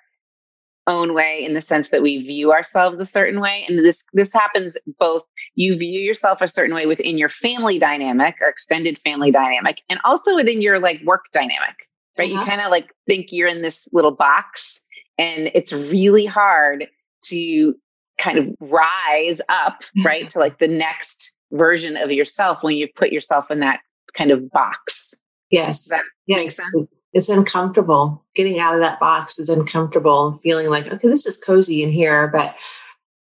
own 0.88 1.13
way 1.13 1.43
in 1.45 1.53
the 1.53 1.62
sense 1.62 1.89
that 1.89 2.01
we 2.01 2.25
view 2.25 2.51
ourselves 2.51 3.00
a 3.00 3.05
certain 3.05 3.39
way. 3.39 3.65
And 3.67 3.79
this 3.79 4.03
this 4.13 4.33
happens 4.33 4.77
both 5.00 5.24
you 5.55 5.75
view 5.75 6.00
yourself 6.00 6.39
a 6.41 6.48
certain 6.48 6.75
way 6.75 6.86
within 6.86 7.17
your 7.17 7.29
family 7.29 7.79
dynamic 7.79 8.36
or 8.41 8.48
extended 8.48 9.00
family 9.00 9.31
dynamic, 9.31 9.81
and 9.89 10.00
also 10.03 10.36
within 10.36 10.62
your 10.62 10.79
like 10.79 11.01
work 11.03 11.25
dynamic. 11.33 11.88
Right. 12.19 12.31
Uh-huh. 12.31 12.41
You 12.41 12.48
kind 12.48 12.62
of 12.62 12.71
like 12.71 12.91
think 13.07 13.27
you're 13.31 13.48
in 13.48 13.62
this 13.62 13.88
little 13.93 14.12
box 14.12 14.81
and 15.17 15.51
it's 15.53 15.71
really 15.71 16.25
hard 16.25 16.88
to 17.25 17.75
kind 18.17 18.38
of 18.38 18.48
rise 18.60 19.41
up, 19.50 19.83
right, 20.03 20.29
to 20.31 20.39
like 20.39 20.60
the 20.60 20.67
next 20.67 21.33
version 21.51 21.98
of 21.98 22.12
yourself 22.12 22.60
when 22.62 22.75
you 22.75 22.88
put 22.95 23.12
yourself 23.12 23.51
in 23.51 23.60
that 23.60 23.81
kind 24.18 24.32
of 24.32 24.50
box. 24.51 25.13
Yes. 25.50 25.84
Does 25.84 25.89
that 25.89 26.03
yes. 26.27 26.38
makes 26.38 26.56
sense? 26.56 26.89
It's 27.13 27.30
uncomfortable. 27.30 28.25
Getting 28.36 28.60
out 28.60 28.75
of 28.75 28.82
that 28.82 29.00
box 29.00 29.38
is 29.38 29.50
uncomfortable. 29.50 30.39
Feeling 30.44 30.70
like, 30.70 30.88
okay, 30.88 31.08
this 31.08 31.25
is 31.25 31.38
cozy 31.38 31.84
in 31.84 31.91
here, 31.91 32.27
but 32.27 32.56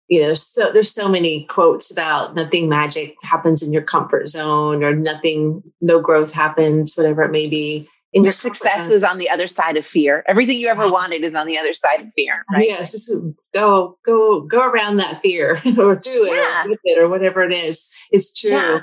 you 0.09 0.23
know, 0.23 0.35
so 0.35 0.71
there's 0.73 0.93
so 0.93 1.09
many 1.09 1.45
quotes 1.45 1.91
about 1.91 2.35
nothing 2.35 2.69
magic 2.69 3.17
happens 3.23 3.63
in 3.63 3.73
your 3.73 3.83
comfort 3.83 4.29
zone 4.29 4.85
or 4.85 4.95
nothing, 4.95 5.63
no 5.81 6.01
growth 6.01 6.33
happens, 6.33 6.95
whatever 6.95 7.23
it 7.23 7.33
may 7.33 7.49
be. 7.49 7.89
In 8.13 8.23
your 8.23 8.33
success 8.33 8.89
is 8.89 9.05
on 9.05 9.19
the 9.19 9.29
other 9.29 9.47
side 9.47 9.77
of 9.77 9.85
fear. 9.85 10.25
Everything 10.27 10.59
you 10.59 10.69
ever 10.69 10.91
wanted 10.91 11.23
is 11.23 11.35
on 11.35 11.47
the 11.47 11.59
other 11.59 11.75
side 11.75 12.01
of 12.01 12.07
fear, 12.15 12.45
right? 12.51 12.67
Yes, 12.67 12.93
just 12.93 13.13
go, 13.53 13.99
go, 14.07 14.41
go 14.41 14.71
around 14.71 14.99
that 14.99 15.21
fear 15.21 15.59
or 15.79 15.97
do 15.97 16.25
it 16.25 16.35
yeah. 16.35 16.65
or 16.65 16.71
with 16.71 16.79
it 16.85 16.99
or 16.99 17.09
whatever 17.09 17.43
it 17.43 17.53
is. 17.53 17.93
It's 18.11 18.33
true. 18.39 18.53
Yeah. 18.53 18.81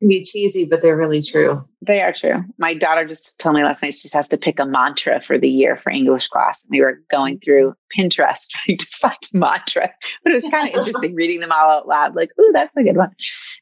Can 0.00 0.08
be 0.08 0.24
cheesy, 0.24 0.64
but 0.64 0.82
they're 0.82 0.96
really 0.96 1.22
true. 1.22 1.66
They 1.80 2.00
are 2.02 2.12
true. 2.12 2.42
My 2.58 2.74
daughter 2.74 3.06
just 3.06 3.38
told 3.38 3.54
me 3.54 3.62
last 3.62 3.82
night 3.82 3.94
she 3.94 4.02
just 4.02 4.14
has 4.14 4.28
to 4.30 4.38
pick 4.38 4.58
a 4.58 4.66
mantra 4.66 5.20
for 5.20 5.38
the 5.38 5.48
year 5.48 5.76
for 5.76 5.90
English 5.90 6.28
class. 6.28 6.64
And 6.64 6.70
We 6.70 6.80
were 6.80 7.00
going 7.10 7.38
through 7.38 7.74
Pinterest 7.96 8.48
trying 8.50 8.78
to 8.78 8.86
find 8.86 9.16
a 9.34 9.36
mantra, 9.36 9.90
but 10.22 10.32
it 10.32 10.34
was 10.34 10.48
kind 10.50 10.68
of 10.68 10.74
interesting 10.78 11.14
reading 11.14 11.40
them 11.40 11.52
all 11.52 11.70
out 11.70 11.88
loud. 11.88 12.16
Like, 12.16 12.30
ooh, 12.40 12.50
that's 12.52 12.76
a 12.76 12.82
good 12.82 12.96
one. 12.96 13.10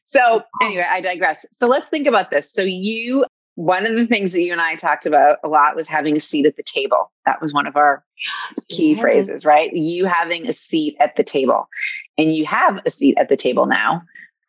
So 0.05 0.41
anyway, 0.61 0.85
I 0.89 1.01
digress. 1.01 1.45
So 1.59 1.67
let's 1.67 1.89
think 1.89 2.07
about 2.07 2.31
this. 2.31 2.51
So 2.51 2.61
you, 2.63 3.25
one 3.55 3.85
of 3.85 3.95
the 3.95 4.07
things 4.07 4.33
that 4.33 4.41
you 4.41 4.51
and 4.51 4.61
I 4.61 4.75
talked 4.75 5.05
about 5.05 5.37
a 5.43 5.47
lot 5.47 5.75
was 5.75 5.87
having 5.87 6.15
a 6.15 6.19
seat 6.19 6.45
at 6.45 6.57
the 6.57 6.63
table. 6.63 7.11
That 7.25 7.41
was 7.41 7.53
one 7.53 7.67
of 7.67 7.75
our 7.75 8.03
key 8.69 8.93
yes. 8.93 9.01
phrases, 9.01 9.45
right? 9.45 9.71
You 9.73 10.05
having 10.05 10.47
a 10.47 10.53
seat 10.53 10.97
at 10.99 11.15
the 11.15 11.23
table, 11.23 11.67
and 12.17 12.33
you 12.33 12.45
have 12.45 12.79
a 12.85 12.89
seat 12.89 13.17
at 13.17 13.29
the 13.29 13.37
table 13.37 13.65
now. 13.65 14.03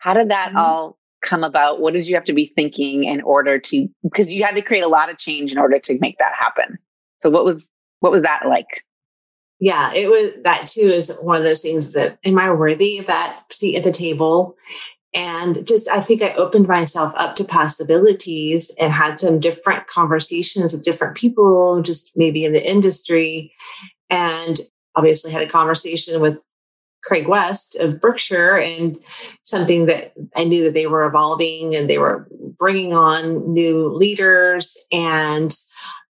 How 0.06 0.14
did 0.14 0.30
that 0.30 0.50
mm-hmm. 0.50 0.58
all 0.58 0.98
come 1.24 1.42
about? 1.42 1.80
What 1.80 1.92
did 1.92 2.06
you 2.06 2.14
have 2.14 2.24
to 2.26 2.32
be 2.32 2.52
thinking 2.54 3.02
in 3.02 3.20
order 3.22 3.58
to 3.58 3.88
because 4.04 4.32
you 4.32 4.44
had 4.44 4.54
to 4.54 4.62
create 4.62 4.84
a 4.84 4.88
lot 4.88 5.10
of 5.10 5.18
change 5.18 5.50
in 5.50 5.58
order 5.58 5.80
to 5.80 5.98
make 5.98 6.16
that 6.18 6.32
happen. 6.38 6.78
So 7.18 7.28
what 7.28 7.44
was 7.44 7.68
what 7.98 8.12
was 8.12 8.22
that 8.22 8.46
like? 8.48 8.84
Yeah, 9.58 9.92
it 9.92 10.08
was 10.08 10.30
that 10.44 10.68
too 10.68 10.82
is 10.82 11.12
one 11.22 11.38
of 11.38 11.42
those 11.42 11.60
things 11.60 11.92
that 11.94 12.18
am 12.24 12.38
I 12.38 12.52
worthy 12.52 12.98
of 12.98 13.06
that 13.06 13.52
seat 13.52 13.76
at 13.76 13.82
the 13.82 13.90
table? 13.90 14.54
And 15.12 15.66
just 15.66 15.88
I 15.88 15.98
think 15.98 16.22
I 16.22 16.34
opened 16.34 16.68
myself 16.68 17.12
up 17.16 17.34
to 17.36 17.44
possibilities 17.44 18.72
and 18.78 18.92
had 18.92 19.18
some 19.18 19.40
different 19.40 19.88
conversations 19.88 20.72
with 20.72 20.84
different 20.84 21.16
people, 21.16 21.82
just 21.82 22.12
maybe 22.14 22.44
in 22.44 22.52
the 22.52 22.64
industry. 22.64 23.52
And 24.08 24.56
obviously 24.94 25.32
had 25.32 25.42
a 25.42 25.48
conversation 25.48 26.20
with 26.20 26.44
Craig 27.06 27.28
West 27.28 27.76
of 27.76 28.00
Berkshire 28.00 28.58
and 28.58 28.98
something 29.42 29.86
that 29.86 30.12
I 30.34 30.44
knew 30.44 30.64
that 30.64 30.74
they 30.74 30.86
were 30.86 31.06
evolving 31.06 31.74
and 31.74 31.88
they 31.88 31.98
were 31.98 32.28
bringing 32.58 32.92
on 32.92 33.52
new 33.52 33.88
leaders. 33.88 34.76
And 34.90 35.54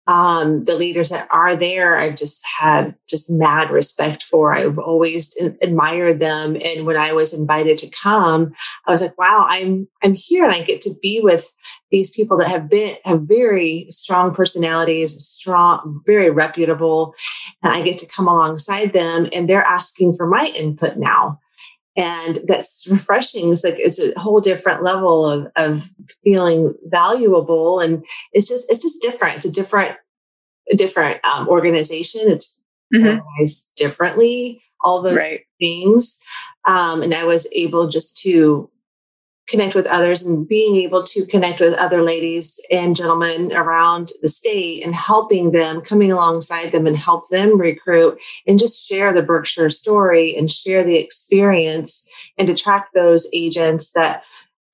um, 0.06 0.64
the 0.64 0.74
leaders 0.74 1.10
that 1.10 1.28
are 1.30 1.54
there, 1.54 1.96
I've 1.96 2.16
just 2.16 2.44
had 2.58 2.94
just 3.08 3.30
mad 3.30 3.70
respect 3.70 4.24
for. 4.24 4.52
I've 4.52 4.78
always 4.78 5.36
admired 5.62 6.18
them, 6.18 6.56
and 6.56 6.86
when 6.86 6.96
I 6.96 7.12
was 7.12 7.32
invited 7.32 7.78
to 7.78 7.90
come, 7.90 8.52
I 8.86 8.90
was 8.90 9.00
like, 9.00 9.16
"Wow, 9.16 9.46
I'm 9.48 9.86
I'm 10.02 10.14
here, 10.14 10.44
and 10.44 10.52
I 10.52 10.62
get 10.62 10.80
to 10.82 10.90
be 11.00 11.20
with 11.20 11.54
these 11.92 12.10
people 12.10 12.36
that 12.38 12.48
have 12.48 12.68
been 12.68 12.96
have 13.04 13.22
very 13.22 13.86
strong 13.90 14.34
personalities, 14.34 15.14
strong, 15.24 16.02
very 16.06 16.30
reputable, 16.30 17.14
and 17.62 17.72
I 17.72 17.82
get 17.82 17.98
to 18.00 18.06
come 18.06 18.26
alongside 18.26 18.92
them, 18.92 19.28
and 19.32 19.48
they're 19.48 19.62
asking 19.62 20.16
for 20.16 20.26
my 20.26 20.52
input 20.56 20.96
now." 20.96 21.38
And 21.96 22.40
that's 22.46 22.86
refreshing. 22.90 23.52
It's 23.52 23.64
like 23.64 23.76
it's 23.78 24.00
a 24.00 24.12
whole 24.18 24.40
different 24.40 24.82
level 24.82 25.28
of, 25.28 25.46
of 25.56 25.88
feeling 26.24 26.74
valuable. 26.86 27.80
And 27.80 28.04
it's 28.32 28.48
just 28.48 28.70
it's 28.70 28.80
just 28.80 29.02
different. 29.02 29.36
It's 29.36 29.46
a 29.46 29.52
different 29.52 29.96
a 30.70 30.76
different 30.76 31.24
um, 31.24 31.48
organization. 31.48 32.22
It's 32.24 32.60
mm-hmm. 32.94 33.06
organized 33.06 33.68
differently 33.76 34.62
all 34.82 35.02
those 35.02 35.18
right. 35.18 35.42
things. 35.60 36.22
Um, 36.64 37.02
and 37.02 37.12
i 37.12 37.24
was 37.24 37.48
able 37.52 37.88
just 37.88 38.18
to 38.18 38.70
connect 39.48 39.74
with 39.74 39.86
others 39.86 40.22
and 40.22 40.46
being 40.46 40.76
able 40.76 41.02
to 41.02 41.26
connect 41.26 41.60
with 41.60 41.74
other 41.74 42.02
ladies 42.02 42.60
and 42.70 42.96
gentlemen 42.96 43.52
around 43.52 44.10
the 44.22 44.28
state 44.28 44.84
and 44.84 44.94
helping 44.94 45.50
them, 45.52 45.80
coming 45.80 46.12
alongside 46.12 46.72
them 46.72 46.86
and 46.86 46.96
help 46.96 47.28
them 47.28 47.60
recruit 47.60 48.18
and 48.46 48.58
just 48.58 48.86
share 48.86 49.12
the 49.12 49.22
Berkshire 49.22 49.70
story 49.70 50.36
and 50.36 50.50
share 50.50 50.84
the 50.84 50.96
experience 50.96 52.10
and 52.38 52.48
attract 52.48 52.94
those 52.94 53.28
agents 53.34 53.92
that 53.92 54.22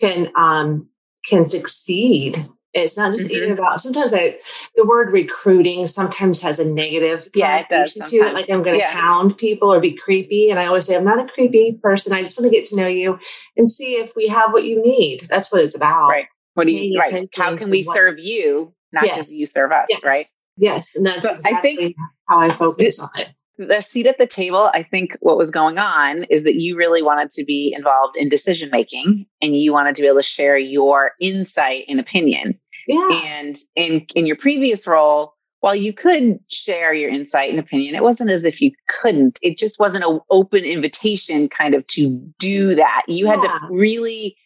can 0.00 0.30
um, 0.36 0.88
can 1.24 1.44
succeed 1.44 2.46
it's 2.82 2.96
not 2.96 3.12
just 3.12 3.24
mm-hmm. 3.24 3.34
even 3.34 3.52
about 3.52 3.80
sometimes 3.80 4.12
I 4.14 4.36
the 4.76 4.84
word 4.84 5.12
recruiting 5.12 5.86
sometimes 5.86 6.40
has 6.40 6.58
a 6.58 6.70
negative 6.70 7.26
yeah, 7.34 7.58
it 7.58 7.66
does 7.70 7.94
to 7.94 8.16
it. 8.16 8.34
Like 8.34 8.50
I'm 8.50 8.62
gonna 8.62 8.78
yeah. 8.78 8.90
hound 8.90 9.36
people 9.38 9.72
or 9.72 9.80
be 9.80 9.92
creepy. 9.92 10.50
And 10.50 10.58
I 10.58 10.66
always 10.66 10.86
say, 10.86 10.96
I'm 10.96 11.04
not 11.04 11.18
a 11.18 11.26
creepy 11.26 11.78
person. 11.82 12.12
I 12.12 12.22
just 12.22 12.38
want 12.38 12.50
to 12.50 12.56
get 12.56 12.66
to 12.68 12.76
know 12.76 12.86
you 12.86 13.18
and 13.56 13.70
see 13.70 13.94
if 13.94 14.14
we 14.16 14.28
have 14.28 14.52
what 14.52 14.64
you 14.64 14.82
need. 14.82 15.22
That's 15.28 15.52
what 15.52 15.62
it's 15.62 15.76
about. 15.76 16.08
Right. 16.08 16.26
What 16.54 16.66
do 16.66 16.72
you 16.72 16.98
right. 16.98 17.28
How 17.36 17.56
can 17.56 17.70
we 17.70 17.84
what, 17.84 17.94
serve 17.94 18.18
you, 18.18 18.74
not 18.92 19.04
yes. 19.04 19.16
just 19.16 19.32
you 19.32 19.46
serve 19.46 19.70
us, 19.70 19.86
yes. 19.88 20.02
right? 20.02 20.26
Yes. 20.56 20.96
And 20.96 21.06
that's 21.06 21.28
exactly 21.28 21.56
I 21.56 21.60
think 21.60 21.96
how 22.28 22.40
I 22.40 22.52
focus 22.52 22.98
on 22.98 23.10
it 23.16 23.28
the 23.58 23.80
seat 23.80 24.06
at 24.06 24.18
the 24.18 24.26
table, 24.26 24.70
I 24.72 24.84
think 24.84 25.16
what 25.20 25.36
was 25.36 25.50
going 25.50 25.78
on 25.78 26.24
is 26.30 26.44
that 26.44 26.54
you 26.54 26.76
really 26.76 27.02
wanted 27.02 27.30
to 27.30 27.44
be 27.44 27.74
involved 27.76 28.16
in 28.16 28.28
decision 28.28 28.70
making 28.70 29.26
and 29.42 29.56
you 29.56 29.72
wanted 29.72 29.96
to 29.96 30.02
be 30.02 30.08
able 30.08 30.18
to 30.18 30.22
share 30.22 30.56
your 30.56 31.12
insight 31.20 31.84
and 31.88 31.98
opinion. 31.98 32.58
Yeah. 32.88 33.08
And 33.10 33.56
in 33.76 34.06
in 34.14 34.26
your 34.26 34.36
previous 34.36 34.86
role, 34.86 35.34
while 35.60 35.74
you 35.74 35.92
could 35.92 36.40
share 36.48 36.94
your 36.94 37.10
insight 37.10 37.50
and 37.50 37.58
opinion, 37.58 37.94
it 37.94 38.02
wasn't 38.02 38.30
as 38.30 38.44
if 38.44 38.60
you 38.60 38.72
couldn't. 38.88 39.38
It 39.42 39.58
just 39.58 39.78
wasn't 39.78 40.04
an 40.04 40.20
open 40.30 40.64
invitation 40.64 41.48
kind 41.48 41.74
of 41.74 41.86
to 41.88 42.08
do 42.38 42.74
that. 42.74 43.02
You 43.06 43.26
yeah. 43.26 43.32
had 43.32 43.42
to 43.42 43.60
really 43.70 44.36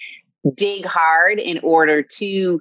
dig 0.55 0.85
hard 0.85 1.39
in 1.39 1.61
order 1.63 2.03
to 2.03 2.61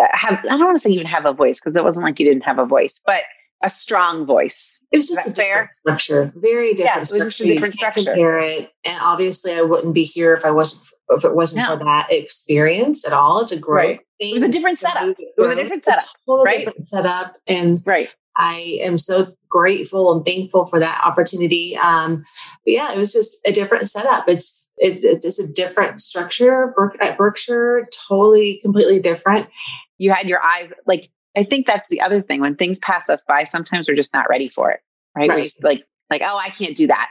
uh, 0.00 0.06
have 0.12 0.38
I 0.44 0.56
don't 0.56 0.64
want 0.64 0.76
to 0.76 0.80
say 0.80 0.90
even 0.90 1.06
have 1.06 1.26
a 1.26 1.34
voice 1.34 1.60
because 1.60 1.76
it 1.76 1.84
wasn't 1.84 2.06
like 2.06 2.18
you 2.18 2.26
didn't 2.26 2.44
have 2.44 2.58
a 2.58 2.66
voice, 2.66 3.00
but 3.04 3.22
a 3.62 3.68
strong 3.68 4.24
voice. 4.26 4.80
It 4.92 4.96
was 4.96 5.08
just 5.08 5.28
a 5.28 5.32
fair? 5.32 5.62
different 5.62 5.72
structure, 5.72 6.32
very 6.36 6.74
different. 6.74 6.88
Yeah, 6.88 6.96
it 6.96 7.12
was 7.12 7.24
just 7.24 7.40
a 7.40 7.44
different 7.44 7.74
structure. 7.74 8.04
Compare 8.04 8.38
it, 8.38 8.72
and 8.84 8.98
obviously, 9.00 9.54
I 9.54 9.62
wouldn't 9.62 9.94
be 9.94 10.04
here 10.04 10.34
if 10.34 10.44
I 10.44 10.50
wasn't 10.50 10.84
if 11.10 11.24
it 11.24 11.34
wasn't 11.34 11.66
no. 11.66 11.76
for 11.76 11.84
that 11.84 12.08
experience 12.10 13.06
at 13.06 13.12
all. 13.12 13.40
It's 13.40 13.52
a 13.52 13.58
growth 13.58 13.96
right. 13.96 13.98
thing. 14.20 14.30
It 14.30 14.34
was 14.34 14.42
a 14.42 14.48
different 14.48 14.78
setup. 14.78 15.16
It 15.18 15.32
was 15.36 15.52
a 15.52 15.56
different 15.56 15.84
setup. 15.84 16.02
A 16.02 16.26
total 16.26 16.44
right? 16.44 16.58
different 16.58 16.84
setup, 16.84 17.36
and 17.46 17.82
right. 17.84 18.10
I 18.36 18.78
am 18.82 18.98
so 18.98 19.26
grateful 19.48 20.12
and 20.14 20.24
thankful 20.24 20.66
for 20.66 20.78
that 20.78 21.02
opportunity. 21.04 21.76
Um, 21.76 22.24
but 22.64 22.72
yeah, 22.72 22.92
it 22.92 22.98
was 22.98 23.12
just 23.12 23.36
a 23.44 23.52
different 23.52 23.88
setup. 23.88 24.28
It's 24.28 24.68
it's, 24.78 25.04
it's 25.04 25.24
just 25.24 25.40
a 25.40 25.52
different 25.52 26.00
structure 26.00 26.72
at 27.00 27.18
Berkshire, 27.18 27.88
totally, 28.08 28.60
completely 28.62 29.00
different. 29.00 29.48
You 29.98 30.12
had 30.12 30.28
your 30.28 30.40
eyes 30.40 30.72
like 30.86 31.10
I 31.38 31.44
think 31.44 31.66
that's 31.66 31.88
the 31.88 32.00
other 32.00 32.20
thing. 32.20 32.40
When 32.40 32.56
things 32.56 32.80
pass 32.80 33.08
us 33.08 33.24
by, 33.24 33.44
sometimes 33.44 33.86
we're 33.88 33.94
just 33.94 34.12
not 34.12 34.28
ready 34.28 34.48
for 34.48 34.72
it. 34.72 34.80
Right. 35.16 35.28
right. 35.28 35.36
We're 35.36 35.42
just 35.44 35.62
like, 35.62 35.86
like, 36.10 36.22
oh, 36.24 36.36
I 36.36 36.50
can't 36.50 36.76
do 36.76 36.88
that. 36.88 37.08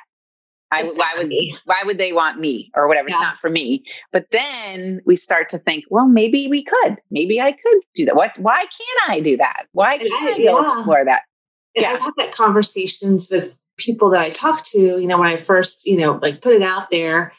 I, 0.69 0.83
why 0.83 1.13
would 1.17 1.31
why 1.63 1.83
would 1.85 1.97
they 1.97 2.11
want 2.11 2.39
me 2.39 2.71
or 2.75 2.89
whatever? 2.89 3.07
Yeah. 3.07 3.15
It's 3.15 3.21
not 3.21 3.37
for 3.39 3.49
me. 3.49 3.85
But 4.11 4.25
then 4.31 5.01
we 5.05 5.15
start 5.15 5.47
to 5.49 5.57
think, 5.57 5.85
well, 5.89 6.07
maybe 6.07 6.49
we 6.49 6.65
could. 6.65 6.97
Maybe 7.09 7.39
I 7.39 7.53
could 7.53 7.77
do 7.95 8.03
that. 8.05 8.17
What? 8.17 8.37
Why 8.37 8.57
can't 8.57 9.09
I 9.09 9.21
do 9.21 9.37
that? 9.37 9.67
Why 9.71 9.97
can't 9.97 10.11
I, 10.11 10.33
I 10.33 10.35
yeah. 10.37 10.61
explore 10.61 11.05
that? 11.05 11.21
And 11.75 11.83
yeah. 11.83 11.91
I've 11.91 12.01
had 12.01 12.13
that 12.17 12.33
conversations 12.33 13.29
with 13.31 13.57
people 13.77 14.09
that 14.09 14.19
I 14.19 14.29
talk 14.29 14.63
to. 14.65 14.77
You 14.77 15.07
know, 15.07 15.17
when 15.17 15.29
I 15.29 15.37
first, 15.37 15.85
you 15.85 15.97
know, 15.97 16.19
like 16.21 16.41
put 16.41 16.53
it 16.53 16.63
out 16.63 16.91
there, 16.91 17.31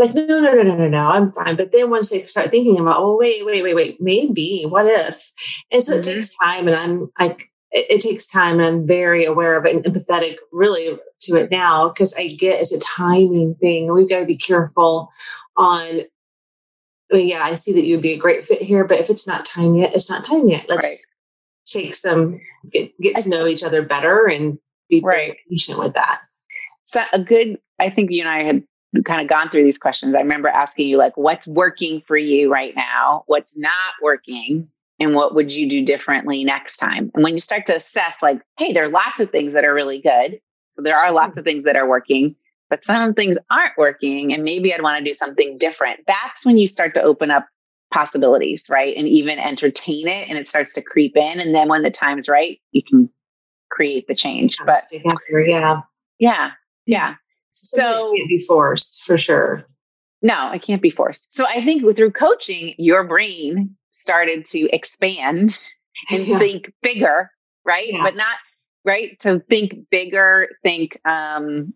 like, 0.00 0.14
no, 0.14 0.26
no, 0.26 0.40
no, 0.40 0.62
no, 0.62 0.76
no, 0.76 0.88
no, 0.88 1.06
I'm 1.06 1.32
fine. 1.32 1.56
But 1.56 1.72
then 1.72 1.90
once 1.90 2.10
they 2.10 2.26
start 2.26 2.50
thinking 2.50 2.78
about, 2.78 2.98
oh, 2.98 3.16
wait, 3.16 3.46
wait, 3.46 3.62
wait, 3.62 3.74
wait, 3.74 4.00
maybe, 4.00 4.64
what 4.68 4.86
if? 4.86 5.32
And 5.70 5.82
so 5.82 5.92
mm-hmm. 5.92 6.00
it 6.00 6.14
takes 6.14 6.36
time. 6.36 6.68
And 6.68 6.76
I'm 6.76 7.10
like, 7.18 7.50
it, 7.70 7.86
it, 7.90 8.00
takes 8.00 8.26
time. 8.26 8.60
And 8.60 8.66
I'm 8.66 8.86
very 8.86 9.24
aware 9.24 9.56
of 9.56 9.64
it 9.64 9.74
and 9.74 9.84
empathetic 9.84 10.36
really 10.52 10.98
to 11.20 11.36
it 11.36 11.50
now 11.50 11.88
because 11.88 12.14
I 12.14 12.28
get 12.28 12.60
it's 12.60 12.72
a 12.72 12.80
timing 12.80 13.54
thing. 13.56 13.92
We've 13.92 14.08
got 14.08 14.20
to 14.20 14.26
be 14.26 14.36
careful 14.36 15.10
on. 15.56 16.02
I 17.10 17.14
mean, 17.14 17.28
yeah, 17.28 17.42
I 17.42 17.54
see 17.54 17.72
that 17.74 17.86
you'd 17.86 18.02
be 18.02 18.12
a 18.12 18.18
great 18.18 18.44
fit 18.44 18.60
here, 18.60 18.84
but 18.84 18.98
if 18.98 19.10
it's 19.10 19.28
not 19.28 19.46
time 19.46 19.76
yet, 19.76 19.94
it's 19.94 20.10
not 20.10 20.24
time 20.24 20.48
yet. 20.48 20.66
Let's 20.68 20.86
right. 20.86 20.98
take 21.66 21.94
some 21.94 22.40
get 22.72 22.90
get 23.00 23.16
to 23.18 23.28
know 23.28 23.46
each 23.46 23.62
other 23.62 23.82
better 23.82 24.26
and 24.26 24.58
be 24.88 25.00
right. 25.00 25.36
patient 25.48 25.78
with 25.78 25.94
that. 25.94 26.20
So 26.84 27.02
a 27.12 27.18
good, 27.18 27.58
I 27.80 27.90
think 27.90 28.10
you 28.10 28.22
and 28.22 28.28
I 28.28 28.42
had 28.44 28.62
kind 29.04 29.20
of 29.20 29.28
gone 29.28 29.50
through 29.50 29.64
these 29.64 29.78
questions, 29.78 30.14
I 30.14 30.20
remember 30.20 30.48
asking 30.48 30.88
you, 30.88 30.96
like, 30.96 31.16
what's 31.16 31.46
working 31.46 32.02
for 32.06 32.16
you 32.16 32.50
right 32.50 32.74
now? 32.74 33.24
What's 33.26 33.56
not 33.56 33.70
working? 34.02 34.68
And 34.98 35.14
what 35.14 35.34
would 35.34 35.54
you 35.54 35.68
do 35.68 35.84
differently 35.84 36.44
next 36.44 36.78
time? 36.78 37.10
And 37.14 37.22
when 37.22 37.34
you 37.34 37.40
start 37.40 37.66
to 37.66 37.76
assess, 37.76 38.22
like, 38.22 38.40
hey, 38.58 38.72
there 38.72 38.84
are 38.84 38.90
lots 38.90 39.20
of 39.20 39.30
things 39.30 39.52
that 39.52 39.64
are 39.64 39.74
really 39.74 40.00
good. 40.00 40.40
So 40.70 40.82
there 40.82 40.96
are 40.96 41.12
lots 41.12 41.36
of 41.36 41.44
things 41.44 41.64
that 41.64 41.76
are 41.76 41.88
working, 41.88 42.36
but 42.70 42.84
some 42.84 43.12
things 43.14 43.36
aren't 43.50 43.76
working. 43.76 44.32
And 44.32 44.42
maybe 44.42 44.72
I'd 44.72 44.82
want 44.82 44.98
to 44.98 45.04
do 45.04 45.12
something 45.14 45.58
different. 45.58 46.00
That's 46.06 46.46
when 46.46 46.56
you 46.56 46.66
start 46.66 46.94
to 46.94 47.02
open 47.02 47.30
up 47.30 47.46
possibilities, 47.92 48.68
right? 48.70 48.96
And 48.96 49.06
even 49.06 49.38
entertain 49.38 50.08
it 50.08 50.28
and 50.28 50.38
it 50.38 50.48
starts 50.48 50.74
to 50.74 50.82
creep 50.82 51.16
in. 51.16 51.40
And 51.40 51.54
then 51.54 51.68
when 51.68 51.82
the 51.82 51.90
time's 51.90 52.28
right, 52.28 52.58
you 52.72 52.82
can 52.82 53.10
create 53.70 54.06
the 54.08 54.14
change. 54.14 54.56
But 54.64 54.78
yeah. 55.46 55.82
Yeah. 56.18 56.50
Yeah. 56.86 57.14
So 57.64 58.12
it 58.12 58.18
can't 58.18 58.28
be 58.28 58.38
forced 58.38 59.02
for 59.02 59.18
sure. 59.18 59.66
No, 60.22 60.50
it 60.52 60.62
can't 60.62 60.82
be 60.82 60.90
forced. 60.90 61.32
So 61.32 61.46
I 61.46 61.64
think 61.64 61.82
through 61.96 62.12
coaching, 62.12 62.74
your 62.78 63.04
brain 63.04 63.76
started 63.90 64.44
to 64.46 64.68
expand 64.72 65.58
and 66.10 66.26
yeah. 66.26 66.38
think 66.38 66.72
bigger, 66.82 67.30
right? 67.64 67.88
Yeah. 67.88 68.02
But 68.02 68.16
not 68.16 68.36
right 68.84 69.18
to 69.20 69.40
think 69.50 69.88
bigger, 69.90 70.48
think 70.62 71.00
um 71.04 71.74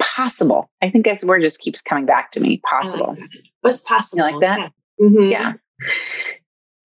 possible. 0.00 0.70
I 0.82 0.90
think 0.90 1.06
that's 1.06 1.24
word 1.24 1.42
just 1.42 1.60
keeps 1.60 1.80
coming 1.80 2.06
back 2.06 2.30
to 2.32 2.40
me. 2.40 2.60
Possible. 2.70 3.16
Like 3.18 3.30
What's 3.60 3.80
possible? 3.80 4.26
You 4.26 4.32
like 4.32 4.40
that? 4.40 4.58
Yeah. 4.98 5.06
Mm-hmm. 5.06 5.30
yeah. 5.30 5.52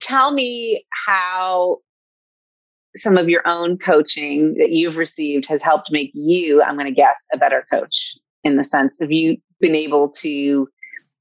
Tell 0.01 0.31
me 0.31 0.85
how 1.05 1.79
some 2.95 3.17
of 3.17 3.29
your 3.29 3.47
own 3.47 3.77
coaching 3.77 4.55
that 4.59 4.71
you've 4.71 4.97
received 4.97 5.47
has 5.47 5.61
helped 5.61 5.91
make 5.91 6.11
you, 6.13 6.61
I'm 6.61 6.75
going 6.75 6.87
to 6.87 6.91
guess, 6.91 7.25
a 7.33 7.37
better 7.37 7.65
coach 7.71 8.15
in 8.43 8.57
the 8.57 8.63
sense 8.63 9.01
of 9.01 9.11
you 9.11 9.37
been 9.59 9.75
able 9.75 10.09
to 10.09 10.67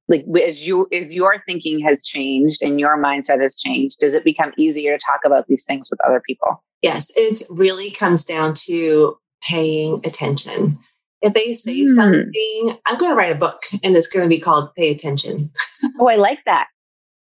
like 0.09 0.25
as 0.45 0.67
you 0.67 0.89
as 0.93 1.15
your 1.15 1.43
thinking 1.47 1.79
has 1.81 2.03
changed 2.03 2.63
and 2.63 2.81
your 2.81 3.01
mindset 3.01 3.41
has 3.41 3.57
changed 3.57 3.99
does 4.01 4.15
it 4.15 4.25
become 4.25 4.53
easier 4.57 4.97
to 4.97 5.05
talk 5.07 5.21
about 5.25 5.47
these 5.47 5.65
things 5.65 5.89
with 5.91 6.01
other 6.07 6.23
people? 6.27 6.65
Yes 6.83 7.13
it 7.15 7.43
really 7.51 7.91
comes 7.91 8.25
down 8.25 8.55
to 8.67 9.19
paying 9.43 10.01
attention. 10.05 10.79
If 11.23 11.35
they 11.35 11.53
say 11.53 11.81
mm. 11.81 11.95
something 11.95 12.79
i'm 12.87 12.97
going 12.97 13.13
to 13.13 13.17
write 13.17 13.33
a 13.33 13.39
book 13.39 13.63
and 13.85 13.95
it's 13.95 14.09
going 14.09 14.25
to 14.25 14.29
be 14.29 14.41
called 14.41 14.75
pay 14.75 14.91
attention. 14.91 15.51
Oh 16.01 16.09
i 16.09 16.17
like 16.17 16.41
that. 16.47 16.69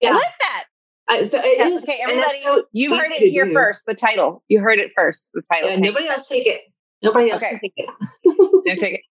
Yeah. 0.00 0.10
i 0.10 0.14
like 0.14 0.38
that 0.40 0.64
uh, 1.11 1.25
so 1.27 1.38
it 1.38 1.59
yes, 1.59 1.73
is, 1.73 1.83
Okay, 1.85 1.99
everybody, 2.03 2.40
so 2.42 2.64
you 2.73 2.94
heard 2.94 3.11
it 3.11 3.31
here 3.31 3.46
do. 3.46 3.53
first. 3.53 3.87
The 3.87 3.94
title. 3.94 4.42
You 4.49 4.61
heard 4.61 4.79
it 4.79 4.92
first. 4.96 5.29
The 5.35 5.42
title. 5.42 5.70
Yeah, 5.70 5.77
nobody 5.77 6.09
else 6.09 6.29
take 6.29 6.46
it. 6.46 6.62
Nobody 7.03 7.31
else 7.31 7.42
okay. 7.42 7.59
take 7.59 7.73
it. 7.77 7.90
no, 8.25 8.75
take 8.77 8.94
it. 8.94 9.01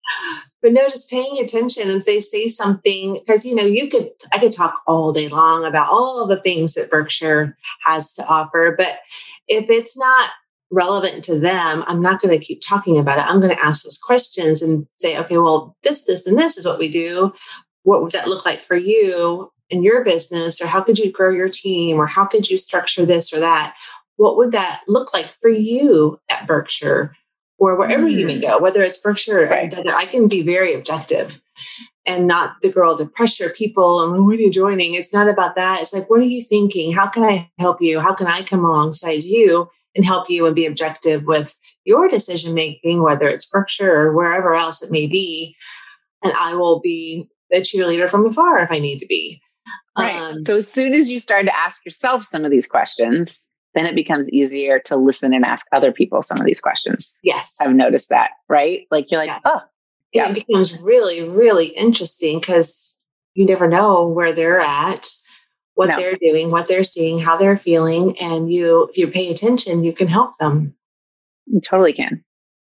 But 0.63 0.73
no, 0.73 0.89
just 0.89 1.09
paying 1.09 1.39
attention. 1.39 1.91
If 1.91 2.07
they 2.07 2.21
say 2.21 2.49
something, 2.49 3.15
because 3.15 3.47
you 3.47 3.55
know, 3.55 3.65
you 3.65 3.89
could, 3.89 4.09
I 4.33 4.39
could 4.39 4.53
talk 4.53 4.81
all 4.89 5.13
day 5.13 5.29
long 5.29 5.65
about 5.65 5.89
all 5.89 6.27
the 6.27 6.41
things 6.41 6.75
that 6.75 6.91
Berkshire 6.91 7.57
has 7.85 8.15
to 8.15 8.27
offer, 8.27 8.75
but 8.77 8.99
if 9.47 9.71
it's 9.71 9.97
not 9.97 10.31
relevant 10.73 11.23
to 11.25 11.39
them, 11.39 11.85
I'm 11.87 12.03
not 12.03 12.21
going 12.21 12.37
to 12.37 12.45
keep 12.45 12.61
talking 12.67 12.99
about 12.99 13.19
it. 13.19 13.27
I'm 13.27 13.41
going 13.41 13.55
to 13.55 13.65
ask 13.65 13.85
those 13.85 13.99
questions 13.99 14.63
and 14.63 14.87
say, 14.99 15.17
okay, 15.19 15.39
well, 15.39 15.77
this, 15.83 16.05
this, 16.07 16.27
and 16.27 16.37
this 16.37 16.57
is 16.57 16.67
what 16.67 16.79
we 16.79 16.89
do. 16.89 17.33
What 17.85 18.03
would 18.03 18.13
that 18.13 18.29
look 18.29 18.45
like 18.45 18.59
for 18.59 18.77
you? 18.77 19.53
In 19.71 19.83
your 19.83 20.05
business 20.05 20.61
or 20.61 20.67
how 20.67 20.83
could 20.83 20.99
you 20.99 21.11
grow 21.11 21.31
your 21.31 21.49
team 21.49 21.99
or 21.99 22.07
how 22.07 22.25
could 22.25 22.49
you 22.49 22.57
structure 22.57 23.05
this 23.05 23.33
or 23.33 23.41
that 23.41 23.75
what 24.17 24.37
would 24.37 24.53
that 24.53 24.83
look 24.89 25.13
like 25.13 25.27
for 25.41 25.49
you 25.49 26.19
at 26.31 26.47
Berkshire 26.47 27.15
or 27.59 27.79
wherever 27.79 28.05
mm. 28.05 28.13
you 28.13 28.27
may 28.27 28.39
mm. 28.39 28.43
go, 28.43 28.59
whether 28.59 28.83
it's 28.83 28.99
Berkshire 28.99 29.47
right. 29.47 29.75
I 29.89 30.07
can 30.07 30.29
be 30.29 30.43
very 30.43 30.75
objective 30.75 31.41
and 32.07 32.27
not 32.27 32.57
the 32.63 32.71
girl 32.71 32.97
to 32.97 33.07
pressure 33.07 33.51
people 33.51 34.03
and 34.03 34.27
when 34.27 34.39
are 34.39 34.41
you 34.41 34.51
joining? 34.51 34.95
It's 34.95 35.13
not 35.13 35.29
about 35.29 35.57
that. 35.57 35.81
It's 35.81 35.93
like, 35.93 36.09
what 36.09 36.21
are 36.21 36.27
you 36.27 36.45
thinking? 36.45 36.93
How 36.93 37.09
can 37.09 37.25
I 37.25 37.51
help 37.59 37.83
you? 37.83 38.01
How 38.01 38.15
can 38.15 38.27
I 38.27 38.43
come 38.43 38.65
alongside 38.65 39.25
you 39.25 39.69
and 39.95 40.05
help 40.05 40.31
you 40.31 40.47
and 40.47 40.55
be 40.55 40.67
objective 40.67 41.25
with 41.25 41.59
your 41.85 42.09
decision 42.09 42.55
making, 42.55 43.03
whether 43.03 43.29
it's 43.29 43.47
Berkshire 43.47 44.09
or 44.09 44.17
wherever 44.17 44.55
else 44.55 44.83
it 44.83 44.93
may 44.93 45.07
be? 45.07 45.57
And 46.23 46.33
I 46.39 46.55
will 46.55 46.81
be 46.81 47.29
a 47.53 47.61
cheerleader 47.61 48.09
from 48.09 48.27
afar 48.27 48.59
if 48.61 48.71
I 48.71 48.79
need 48.79 48.99
to 49.01 49.07
be. 49.07 49.41
Right. 49.97 50.17
Um, 50.17 50.45
so 50.45 50.57
as 50.57 50.71
soon 50.71 50.95
as 50.95 51.11
you 51.11 51.19
start 51.19 51.47
to 51.47 51.57
ask 51.57 51.85
yourself 51.85 52.25
some 52.25 52.45
of 52.45 52.51
these 52.51 52.67
questions, 52.67 53.49
then 53.75 53.87
it 53.87 53.95
becomes 53.95 54.29
easier 54.31 54.81
to 54.87 54.97
listen 54.97 55.35
and 55.35 55.45
ask 55.45 55.67
other 55.73 55.93
people 55.93 56.23
some 56.23 56.41
of 56.41 56.47
these 56.47 56.61
questions. 56.61 57.19
Yes. 57.23 57.57
I've 57.61 57.75
noticed 57.75 58.09
that, 58.09 58.31
right? 58.49 58.87
Like 58.91 59.11
you're 59.11 59.21
like, 59.21 59.29
yes. 59.29 59.41
oh, 59.45 59.61
yeah. 60.13 60.31
it 60.31 60.47
becomes 60.47 60.79
really, 60.81 61.29
really 61.29 61.67
interesting 61.67 62.41
because 62.41 62.99
you 63.35 63.45
never 63.45 63.69
know 63.69 64.09
where 64.09 64.33
they're 64.33 64.61
at, 64.61 65.11
what 65.75 65.91
no. 65.91 65.97
they're 65.97 66.17
doing, 66.17 66.51
what 66.51 66.69
they're 66.69 66.85
seeing, 66.85 67.19
how 67.19 67.37
they're 67.37 67.59
feeling. 67.59 68.19
And 68.19 68.51
you, 68.51 68.89
if 68.91 68.97
you 68.97 69.09
pay 69.09 69.31
attention, 69.31 69.85
you 69.85 69.93
can 69.93 70.09
help 70.09 70.39
them. 70.39 70.75
You 71.47 71.61
totally 71.61 71.93
can. 71.93 72.25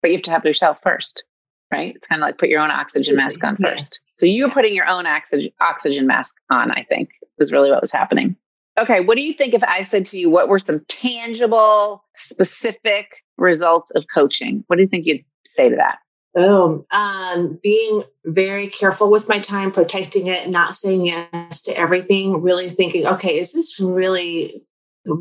But 0.02 0.10
you 0.10 0.18
have 0.18 0.24
to 0.24 0.30
help 0.30 0.44
yourself 0.44 0.78
first, 0.82 1.24
right? 1.70 1.94
It's 1.94 2.06
kind 2.06 2.22
of 2.22 2.26
like 2.26 2.38
put 2.38 2.48
your 2.48 2.60
own 2.60 2.70
oxygen 2.70 3.16
mask 3.16 3.42
on 3.44 3.56
first. 3.56 4.00
So 4.04 4.26
you 4.26 4.44
were 4.44 4.50
putting 4.50 4.74
your 4.74 4.86
own 4.86 5.06
oxygen, 5.06 5.50
oxygen 5.60 6.06
mask 6.06 6.36
on, 6.50 6.70
I 6.70 6.84
think, 6.88 7.10
was 7.38 7.52
really 7.52 7.70
what 7.70 7.80
was 7.80 7.92
happening. 7.92 8.36
Okay, 8.78 9.00
what 9.00 9.16
do 9.16 9.22
you 9.22 9.34
think 9.34 9.54
if 9.54 9.64
I 9.64 9.82
said 9.82 10.06
to 10.06 10.18
you, 10.18 10.30
what 10.30 10.48
were 10.48 10.58
some 10.58 10.84
tangible, 10.88 12.04
specific 12.14 13.08
results 13.36 13.90
of 13.90 14.04
coaching? 14.12 14.64
What 14.66 14.76
do 14.76 14.82
you 14.82 14.88
think 14.88 15.06
you'd 15.06 15.24
say 15.44 15.68
to 15.68 15.76
that? 15.76 15.98
Oh, 16.36 16.86
um, 16.92 17.58
being 17.62 18.04
very 18.24 18.68
careful 18.68 19.10
with 19.10 19.28
my 19.28 19.40
time, 19.40 19.72
protecting 19.72 20.28
it, 20.28 20.48
not 20.48 20.76
saying 20.76 21.04
yes 21.04 21.62
to 21.64 21.76
everything, 21.76 22.40
really 22.40 22.68
thinking, 22.68 23.06
okay, 23.06 23.38
is 23.38 23.52
this 23.52 23.80
really 23.80 24.62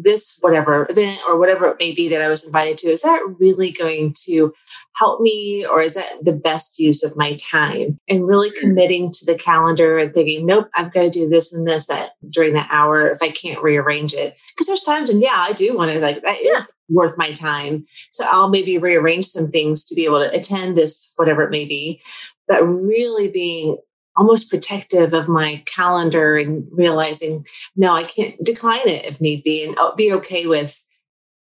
this 0.03 0.37
whatever 0.41 0.85
event 0.89 1.19
or 1.27 1.39
whatever 1.39 1.67
it 1.67 1.77
may 1.79 1.93
be 1.93 2.09
that 2.09 2.21
I 2.21 2.27
was 2.27 2.45
invited 2.45 2.77
to, 2.79 2.89
is 2.89 3.01
that 3.01 3.21
really 3.39 3.71
going 3.71 4.13
to 4.25 4.53
help 4.99 5.21
me 5.21 5.65
or 5.65 5.81
is 5.81 5.95
that 5.95 6.13
the 6.21 6.33
best 6.33 6.77
use 6.77 7.03
of 7.03 7.15
my 7.15 7.35
time? 7.35 7.97
And 8.09 8.27
really 8.27 8.49
mm. 8.51 8.59
committing 8.59 9.11
to 9.11 9.25
the 9.25 9.35
calendar 9.35 9.97
and 9.97 10.13
thinking, 10.13 10.45
nope, 10.45 10.69
I've 10.75 10.93
got 10.93 11.03
to 11.03 11.09
do 11.09 11.29
this 11.29 11.53
and 11.53 11.65
this 11.65 11.87
that 11.87 12.11
during 12.29 12.53
that 12.53 12.69
hour 12.71 13.09
if 13.09 13.21
I 13.21 13.29
can't 13.29 13.63
rearrange 13.63 14.13
it. 14.13 14.35
Because 14.53 14.67
there's 14.67 14.81
times 14.81 15.09
when, 15.09 15.21
yeah, 15.21 15.35
I 15.37 15.53
do 15.53 15.75
want 15.75 15.91
to 15.91 15.99
like 15.99 16.21
that 16.21 16.39
is 16.39 16.73
worth 16.89 17.17
my 17.17 17.31
time. 17.31 17.85
So 18.11 18.25
I'll 18.25 18.49
maybe 18.49 18.77
rearrange 18.77 19.25
some 19.25 19.49
things 19.49 19.85
to 19.85 19.95
be 19.95 20.05
able 20.05 20.19
to 20.19 20.35
attend 20.35 20.77
this, 20.77 21.13
whatever 21.15 21.43
it 21.43 21.51
may 21.51 21.65
be. 21.65 22.01
But 22.47 22.63
really 22.63 23.29
being 23.29 23.77
almost 24.17 24.49
protective 24.49 25.13
of 25.13 25.29
my 25.29 25.63
calendar 25.65 26.37
and 26.37 26.67
realizing, 26.71 27.45
no, 27.77 27.93
I 27.93 28.03
can't 28.03 28.35
decline 28.43 28.87
it 28.87 29.05
if 29.05 29.21
need 29.21 29.43
be 29.43 29.63
and 29.63 29.77
I'll 29.79 29.95
be 29.95 30.11
okay 30.13 30.45
with 30.45 30.85